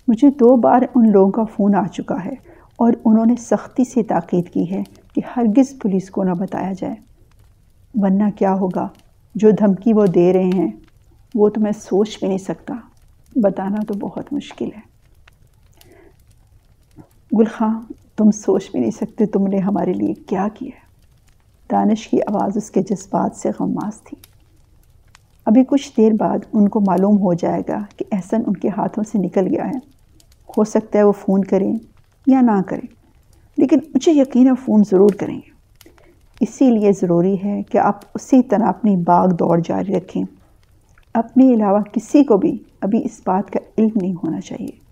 مجھے 0.08 0.30
دو 0.30 0.56
بار 0.56 0.82
ان 0.96 1.12
لوگوں 1.12 1.32
کا 1.32 1.44
فون 1.44 1.76
آ 1.76 1.88
چکا 1.88 2.26
ہے۔ 2.26 2.53
اور 2.84 2.94
انہوں 3.06 3.26
نے 3.26 3.36
سختی 3.40 3.84
سے 3.86 4.04
تاکید 4.04 4.50
کی 4.50 4.72
ہے 4.72 4.84
کہ 5.16 5.22
ہرگز 5.38 5.80
پولیس 5.82 6.10
کو 6.10 6.24
نہ 6.24 6.32
بتایا 6.32 6.74
جائے۔ 6.80 6.96
ورنہ 7.94 8.24
کیا 8.38 8.54
ہوگا؟ 8.54 8.88
جو 9.36 9.52
دھمکی 9.52 9.94
وہ 9.94 10.06
دے 10.06 10.34
رہے 10.34 10.50
ہیں، 10.54 10.72
وہ 11.36 11.50
تو 11.50 11.62
میں 11.62 11.72
سوچ 11.72 12.20
بھی 12.20 12.28
نہیں 12.28 12.38
سکتا۔ 12.38 12.74
بتانا 13.36 13.78
تو 13.88 13.94
بہت 13.94 14.34
مشکل 14.34 14.66
ہے۔ 14.66 14.82
گل 17.40 17.44
خاں، 17.46 17.82
تم 18.18 18.32
سوچ 18.32 18.72
بھی 18.72 18.80
نہیں 18.80 18.92
سکتے 18.92 19.26
تم 19.26 19.48
نے 19.48 19.58
ہمارے 19.58 19.94
لیے 19.94 20.14
کیا 20.14 20.48
کیا۔ 20.54 20.72
دانش 21.72 22.08
کی 22.08 22.22
آواز 22.22 22.58
اس 22.58 22.72
کے 22.72 22.82
جذبات 22.82 23.36
سے 23.36 23.50
غماز 23.60 24.02
تھی۔ 24.02 24.18
ابھی 25.46 25.64
کچھ 25.64 25.92
دیر 25.98 26.12
بعد 26.20 26.40
ان 26.54 26.70
کو 26.70 26.80
معلوم 26.80 27.18
ہو 27.18 27.34
جائے 27.34 27.62
گا 27.70 27.80
کہ 27.98 28.06
احسن 28.12 28.42
ان 28.48 28.54
کے 28.54 28.70
ہاتھوں 28.78 29.04
سے 29.04 29.18
نکل 29.18 29.56
گیا 29.56 29.66
ہے۔ 29.66 29.94
ہو 30.58 30.64
سکتا 30.64 31.00
ہے 31.00 31.04
وہ 31.04 31.12
فون 31.12 31.44
کریں۔ 31.44 31.93
یا 32.28 32.42
نہ 32.42 32.62
کریں۔ 32.68 32.88
لیکن 33.58 33.78
مجھے 33.94 34.12
یقین 34.12 34.48
ہے 34.48 34.52
فون 34.66 34.84
ضرور 34.92 35.10
کریں 35.10 35.36
گے۔ 35.36 35.52
اسی 36.40 36.70
لیے 36.70 36.92
ضروری 36.92 37.36
ہے 37.44 37.64
کہ 37.64 37.78
آپ 37.78 38.00
اسی 38.16 38.42
طرح 38.44 38.68
اپنی 38.68 38.96
باغ 38.96 39.28
دوڑ 39.28 39.60
جاری 39.66 39.94
رکھیں۔ 39.94 40.24
اپنے 41.14 41.54
علاوہ 41.54 41.80
کسی 41.80 42.24
کو 42.24 42.38
بھی 42.38 42.58
ابھی 42.82 43.02
اس 43.06 43.22
بات 43.26 43.52
کا 43.52 43.60
علم 43.78 43.90
نہیں 43.96 44.14
ہونا 44.14 44.42
چاہیے۔ 44.42 44.84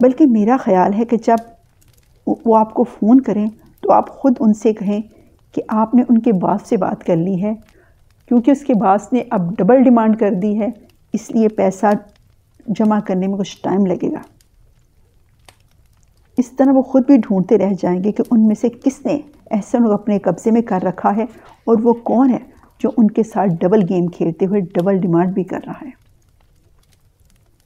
بلکہ 0.00 0.26
میرا 0.26 0.56
خیال 0.56 0.94
ہے 0.94 1.04
کہ 1.04 1.16
جب 1.16 1.36
وہ 2.46 2.56
آپ 2.56 2.74
کو 2.74 2.84
فون 2.84 3.20
کریں 3.20 3.46
تو 3.80 3.92
آپ 3.92 4.08
خود 4.08 4.32
ان 4.40 4.54
سے 4.54 4.72
کہیں 4.72 5.00
کہ 5.54 5.62
آپ 5.68 5.94
نے 5.94 6.02
ان 6.08 6.18
کے 6.18 6.32
باس 6.32 6.60
سے 6.64 6.76
بات 6.76 7.04
کر 7.04 7.16
لی 7.16 7.42
ہے، 7.42 7.54
کیونکہ 8.28 8.50
اس 8.50 8.60
کے 8.60 8.74
باس 8.74 9.12
نے 9.12 9.22
اب 9.30 9.56
ڈبل 9.58 9.82
ڈیمانڈ 9.82 10.18
کر 10.18 10.30
دی 10.34 10.60
ہے۔ 10.60 10.68
اس 11.12 11.30
لیے 11.30 11.48
پیسہ 11.48 11.86
جمع 12.66 13.00
کرنے 13.00 13.26
میں 13.26 13.38
کچھ 13.38 13.62
ٹائم 13.62 13.86
لگے 13.86 14.12
گا۔ 14.12 14.37
اس 16.38 16.50
طرح 16.50 16.72
وہ 16.72 16.82
خود 16.82 17.06
بھی 17.06 17.16
ڈھونڈتے 17.16 17.58
رہ 17.58 17.70
جائیں 17.82 18.04
گے 18.04 18.12
کہ 18.12 18.22
ان 18.30 18.46
میں 18.46 18.54
سے 18.54 18.68
کس 18.68 19.06
نے 19.06 19.18
احسن 19.50 19.92
اپنے 19.92 20.18
قبضے 20.18 20.50
میں 20.50 20.62
کر 20.62 20.82
رکھا 20.82 21.16
ہے 21.16 21.22
اور 21.64 21.76
وہ 21.82 21.92
کون 21.92 22.30
ہے 22.30 22.38
جو 22.78 22.90
ان 22.96 23.10
کے 23.10 23.22
ساتھ 23.22 23.50
ڈبل 23.60 23.82
گیم 23.88 24.06
کھیلتے 24.06 24.46
ہوئے 24.46 24.60
ڈبل 24.60 24.98
ڈیمانڈ 24.98 25.34
بھی 25.34 25.44
کر 25.44 25.60
رہا 25.66 25.80
ہے۔ 25.82 25.90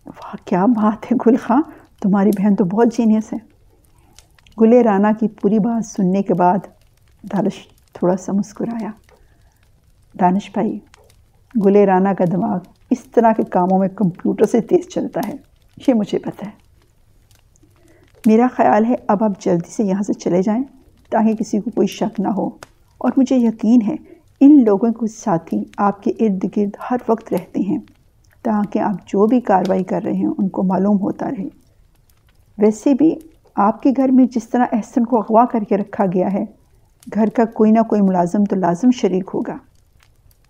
واہ، 0.06 0.36
کیا 0.44 0.66
بات 0.66 1.12
ہے 1.12 1.16
گل 1.26 1.36
خاں 1.36 1.62
تمہاری 2.02 2.30
بہن 2.38 2.54
تو 2.54 2.64
بہت 2.64 2.86
جینیس 2.96 3.32
ہے۔ 3.32 3.38
گلے 4.60 4.82
رانا 4.82 5.12
کی 5.20 5.28
پوری 5.28 5.58
بات 5.58 5.86
سننے 5.86 6.22
کے 6.22 6.34
بعد 6.34 6.58
دانش 7.32 7.68
تھوڑا 7.92 8.16
سا 8.16 8.32
مسکرایا۔ 8.32 8.90
دانش 10.20 10.50
بھائی، 10.52 10.78
گلے 11.64 11.86
رانا 11.86 12.14
کا 12.14 12.24
دماغ 12.32 12.58
اس 12.90 13.04
طرح 13.04 13.32
کے 13.32 13.42
کاموں 13.42 13.78
میں 13.78 13.88
کمپیوٹر 13.88 14.44
سے 14.44 14.60
تیز 14.60 14.88
چلتا 14.88 15.20
ہے، 15.28 15.34
یہ 15.86 15.94
مجھے 15.94 16.18
پتہ 16.18 16.44
ہے۔ 16.44 16.61
میرا 18.26 18.46
خیال 18.56 18.84
ہے 18.84 18.94
اب 19.08 19.24
آپ 19.24 19.32
جلدی 19.40 19.70
سے 19.70 19.84
یہاں 19.84 20.02
سے 20.02 20.12
چلے 20.12 20.42
جائیں 20.42 20.62
تاکہ 21.10 21.32
کسی 21.34 21.60
کو 21.60 21.70
کوئی 21.74 21.86
شک 21.86 22.20
نہ 22.20 22.28
ہو۔ 22.28 22.50
اور 22.98 23.12
مجھے 23.16 23.36
یقین 23.36 23.82
ہے 23.82 23.96
ان 24.40 24.64
لوگوں 24.64 24.92
کو 24.92 25.06
ساتھی 25.06 25.64
آپ 25.76 26.02
کے 26.02 26.10
ارد 26.10 26.44
گرد 26.56 26.70
ہر 26.90 26.96
وقت 27.08 27.32
رہتے 27.32 27.60
ہیں 27.60 27.78
تاکہ 28.42 28.78
آپ 28.78 29.08
جو 29.08 29.26
بھی 29.26 29.40
کاروائی 29.40 29.84
کر 29.84 30.02
رہے 30.04 30.12
ہیں 30.12 30.30
ان 30.38 30.48
کو 30.48 30.62
معلوم 30.62 31.00
ہوتا 31.00 31.30
رہے۔ 31.30 31.44
ویسے 32.58 32.94
بھی 32.94 33.14
آپ 33.54 33.82
کے 33.82 33.90
گھر 33.96 34.08
میں 34.08 34.26
جس 34.26 34.48
طرح 34.48 34.64
احسن 34.72 35.04
کو 35.04 35.18
اغوا 35.18 35.44
کر 35.44 35.60
کے 35.60 35.76
رکھا 35.76 36.04
گیا 36.06 36.32
ہے، 36.32 36.44
گھر 37.14 37.28
کا 37.28 37.44
کوئی 37.44 37.70
نہ 37.70 37.80
کوئی 37.88 38.00
ملازم 38.00 38.44
تو 38.44 38.56
لازم 38.56 38.90
شریک 38.90 39.30
ہوگا۔ 39.34 39.56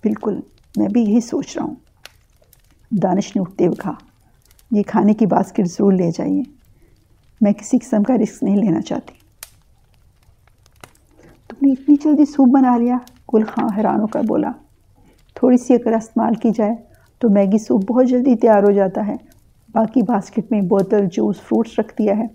بالکل، 0.02 0.40
میں 0.76 0.88
بھی 0.88 1.02
یہی 1.02 1.20
سوچ 1.20 1.56
رہا 1.56 1.64
ہوں۔ 1.64 1.74
دانش 2.90 3.37
نے 3.37 3.42
اٹھتے 3.42 3.66
ہوئے 3.66 3.82
کہا، 3.82 3.92
یہ 4.70 4.82
کھانے 4.87 5.14
کی 5.14 5.26
باسکٹ 5.26 5.66
ضرور 5.66 5.92
لے 5.92 6.11
جائیے۔ 6.16 6.62
میں 7.42 7.52
کسی 7.52 7.78
قسم 7.78 8.02
کا 8.02 8.14
رسک 8.14 8.42
نہیں 8.42 8.57
لینا 8.57 8.81
چاہتی۔ 8.81 9.14
تم 11.48 11.66
نے 11.66 11.72
اتنی 11.72 11.96
جلدی 12.05 12.24
سوپ 12.24 12.48
بنا 12.48 12.76
لیا، 12.76 12.96
گل 13.35 13.44
خاں 13.44 13.68
حیران 13.76 14.00
ہو 14.00 14.07
کر 14.07 14.20
بولا۔ 14.28 14.50
تھوڑی 15.35 15.57
سی 15.57 15.74
اگر 15.74 15.92
استعمال 15.92 16.35
کی 16.35 16.50
جائے 16.50 16.74
تو 17.18 17.28
میگی 17.28 17.59
سوپ 17.59 17.85
بہت 17.85 18.07
جلدی 18.07 18.37
تیار 18.37 18.62
ہو 18.62 18.70
جاتا 18.70 19.07
ہے۔ 19.07 19.16
باقی 19.72 20.02
باسکٹ 20.02 20.50
میں 20.50 20.61
بوتل، 20.61 21.07
جوس، 21.12 21.40
فروٹس 21.40 21.78
رکھ 21.78 21.92
دیا 21.98 22.16
ہے 22.16 22.26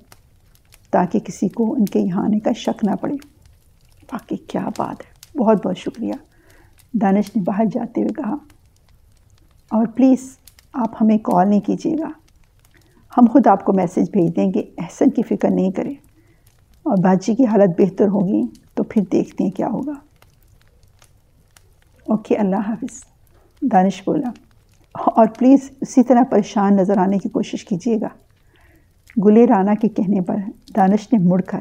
تاکہ 0.92 1.20
کسی 1.20 1.48
کو 1.48 1.74
ان 1.74 1.86
کے 1.86 2.00
یہاں 2.00 2.24
آنے 2.24 2.40
کا 2.40 2.52
شک 2.52 2.84
نہ 2.84 2.96
پڑے۔ 2.96 3.16
باقی 4.12 4.36
کیا 4.36 4.68
بات 4.78 5.02
ہے، 5.02 5.38
بہت 5.38 5.66
بہت 5.66 5.78
شکریہ۔ 5.78 6.14
دانش 6.94 7.36
نے 7.36 7.42
باہر 7.42 7.66
جاتے 7.66 8.02
ہوئے 8.02 8.14
کہا، 8.14 8.36
اور 9.72 9.88
پلیز 9.88 10.38
آپ 10.74 11.02
ہمیں 11.02 11.18
کال 11.18 11.50
نہیں 11.50 11.60
کیجیے 11.60 11.96
گا۔ 12.00 12.10
ہم 13.18 13.26
خود 13.34 13.48
آپ 13.48 13.66
کو 13.66 13.74
میسیج 13.74 14.10
بھیج 14.12 14.36
دیں 14.36 14.52
گے 14.56 14.60
احسن 14.78 15.10
کی 15.10 15.24
فکر 15.24 15.50
نہیں 15.50 15.72
کریں 15.72 15.94
اور 16.84 16.98
باجی 17.04 17.36
کی 17.36 17.46
حالت 17.46 17.82
بہتر 17.82 18.08
ہوگی 18.08 18.42
تو 18.74 18.84
پھر 18.84 19.02
دیکھتے 19.12 19.44
ہیں 19.44 19.52
کیا 19.52 19.68
ہوگا۔ 19.68 19.92
اوکے، 22.08 22.36
اللہ 22.36 22.56
حافظ۔ 22.56 23.04
دانش 23.62 24.04
بولا۔ 24.06 24.30
اور 24.92 25.28
پلیز 25.38 25.72
اسی 25.82 26.04
طرح 26.04 26.24
پریشان 26.24 26.76
نظر 26.76 26.98
آنے 26.98 27.18
کی 27.18 27.30
کوشش 27.30 27.66
کیجیے 27.66 27.98
گا۔ 28.02 28.08
گلے 29.26 29.48
رانا 29.48 29.74
کے 29.74 29.88
کہنے 29.88 30.22
پر 30.22 30.36
دانش 30.76 31.14
نے 31.14 31.20
مڑ 31.20 31.42
کر 31.42 31.60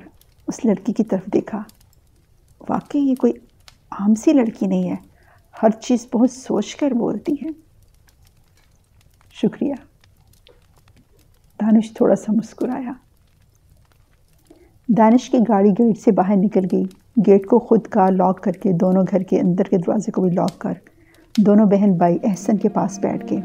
اس 0.49 0.65
لڑکی 0.65 0.93
کی 0.93 1.05
طرف 1.05 1.33
دیکھا۔ 1.33 1.63
واقعی 2.69 3.01
یہ 3.01 3.15
کوئی 3.15 3.33
عام 3.91 4.15
سی 4.15 4.33
لڑکی 4.33 4.67
نہیں 4.67 4.91
ہے۔ 4.91 4.97
ہر 5.63 5.71
چیز 5.71 6.07
بہت 6.15 6.31
سوچ 6.31 6.77
کر 6.77 6.91
بولتی 6.91 7.33
ہے۔ 7.33 7.49
شکریہ۔ 9.33 9.75
دانش 11.61 11.93
تھوڑا 11.93 12.17
سا 12.17 12.33
مسکرایا۔ 12.33 12.93
دانش 14.89 15.31
کی 15.31 15.39
گاڑی 15.49 15.71
گیٹ 15.71 15.99
سے 15.99 16.11
باہر 16.13 16.37
نکل 16.37 16.65
گئی۔ 16.73 16.85
گیٹ 17.27 17.47
کو 17.47 17.59
خود 17.59 17.83
کا 17.83 18.11
لاک 18.11 18.43
کر 18.43 18.53
کے 18.53 18.73
دونوں 18.73 19.05
گھر 19.11 19.23
کے 19.23 19.41
اندر 19.41 19.65
کے 19.65 19.77
دروازے 19.77 20.11
کو 20.11 20.23
بھی 20.23 20.31
لاک 20.31 20.59
کر۔ 20.59 20.73
دونوں 21.39 21.67
بہن 21.67 21.93
بھائی 21.93 22.19
احسن 22.23 22.57
کے 22.57 22.69
پاس 22.69 22.99
بیٹھ 22.99 23.27
کے 23.29 23.37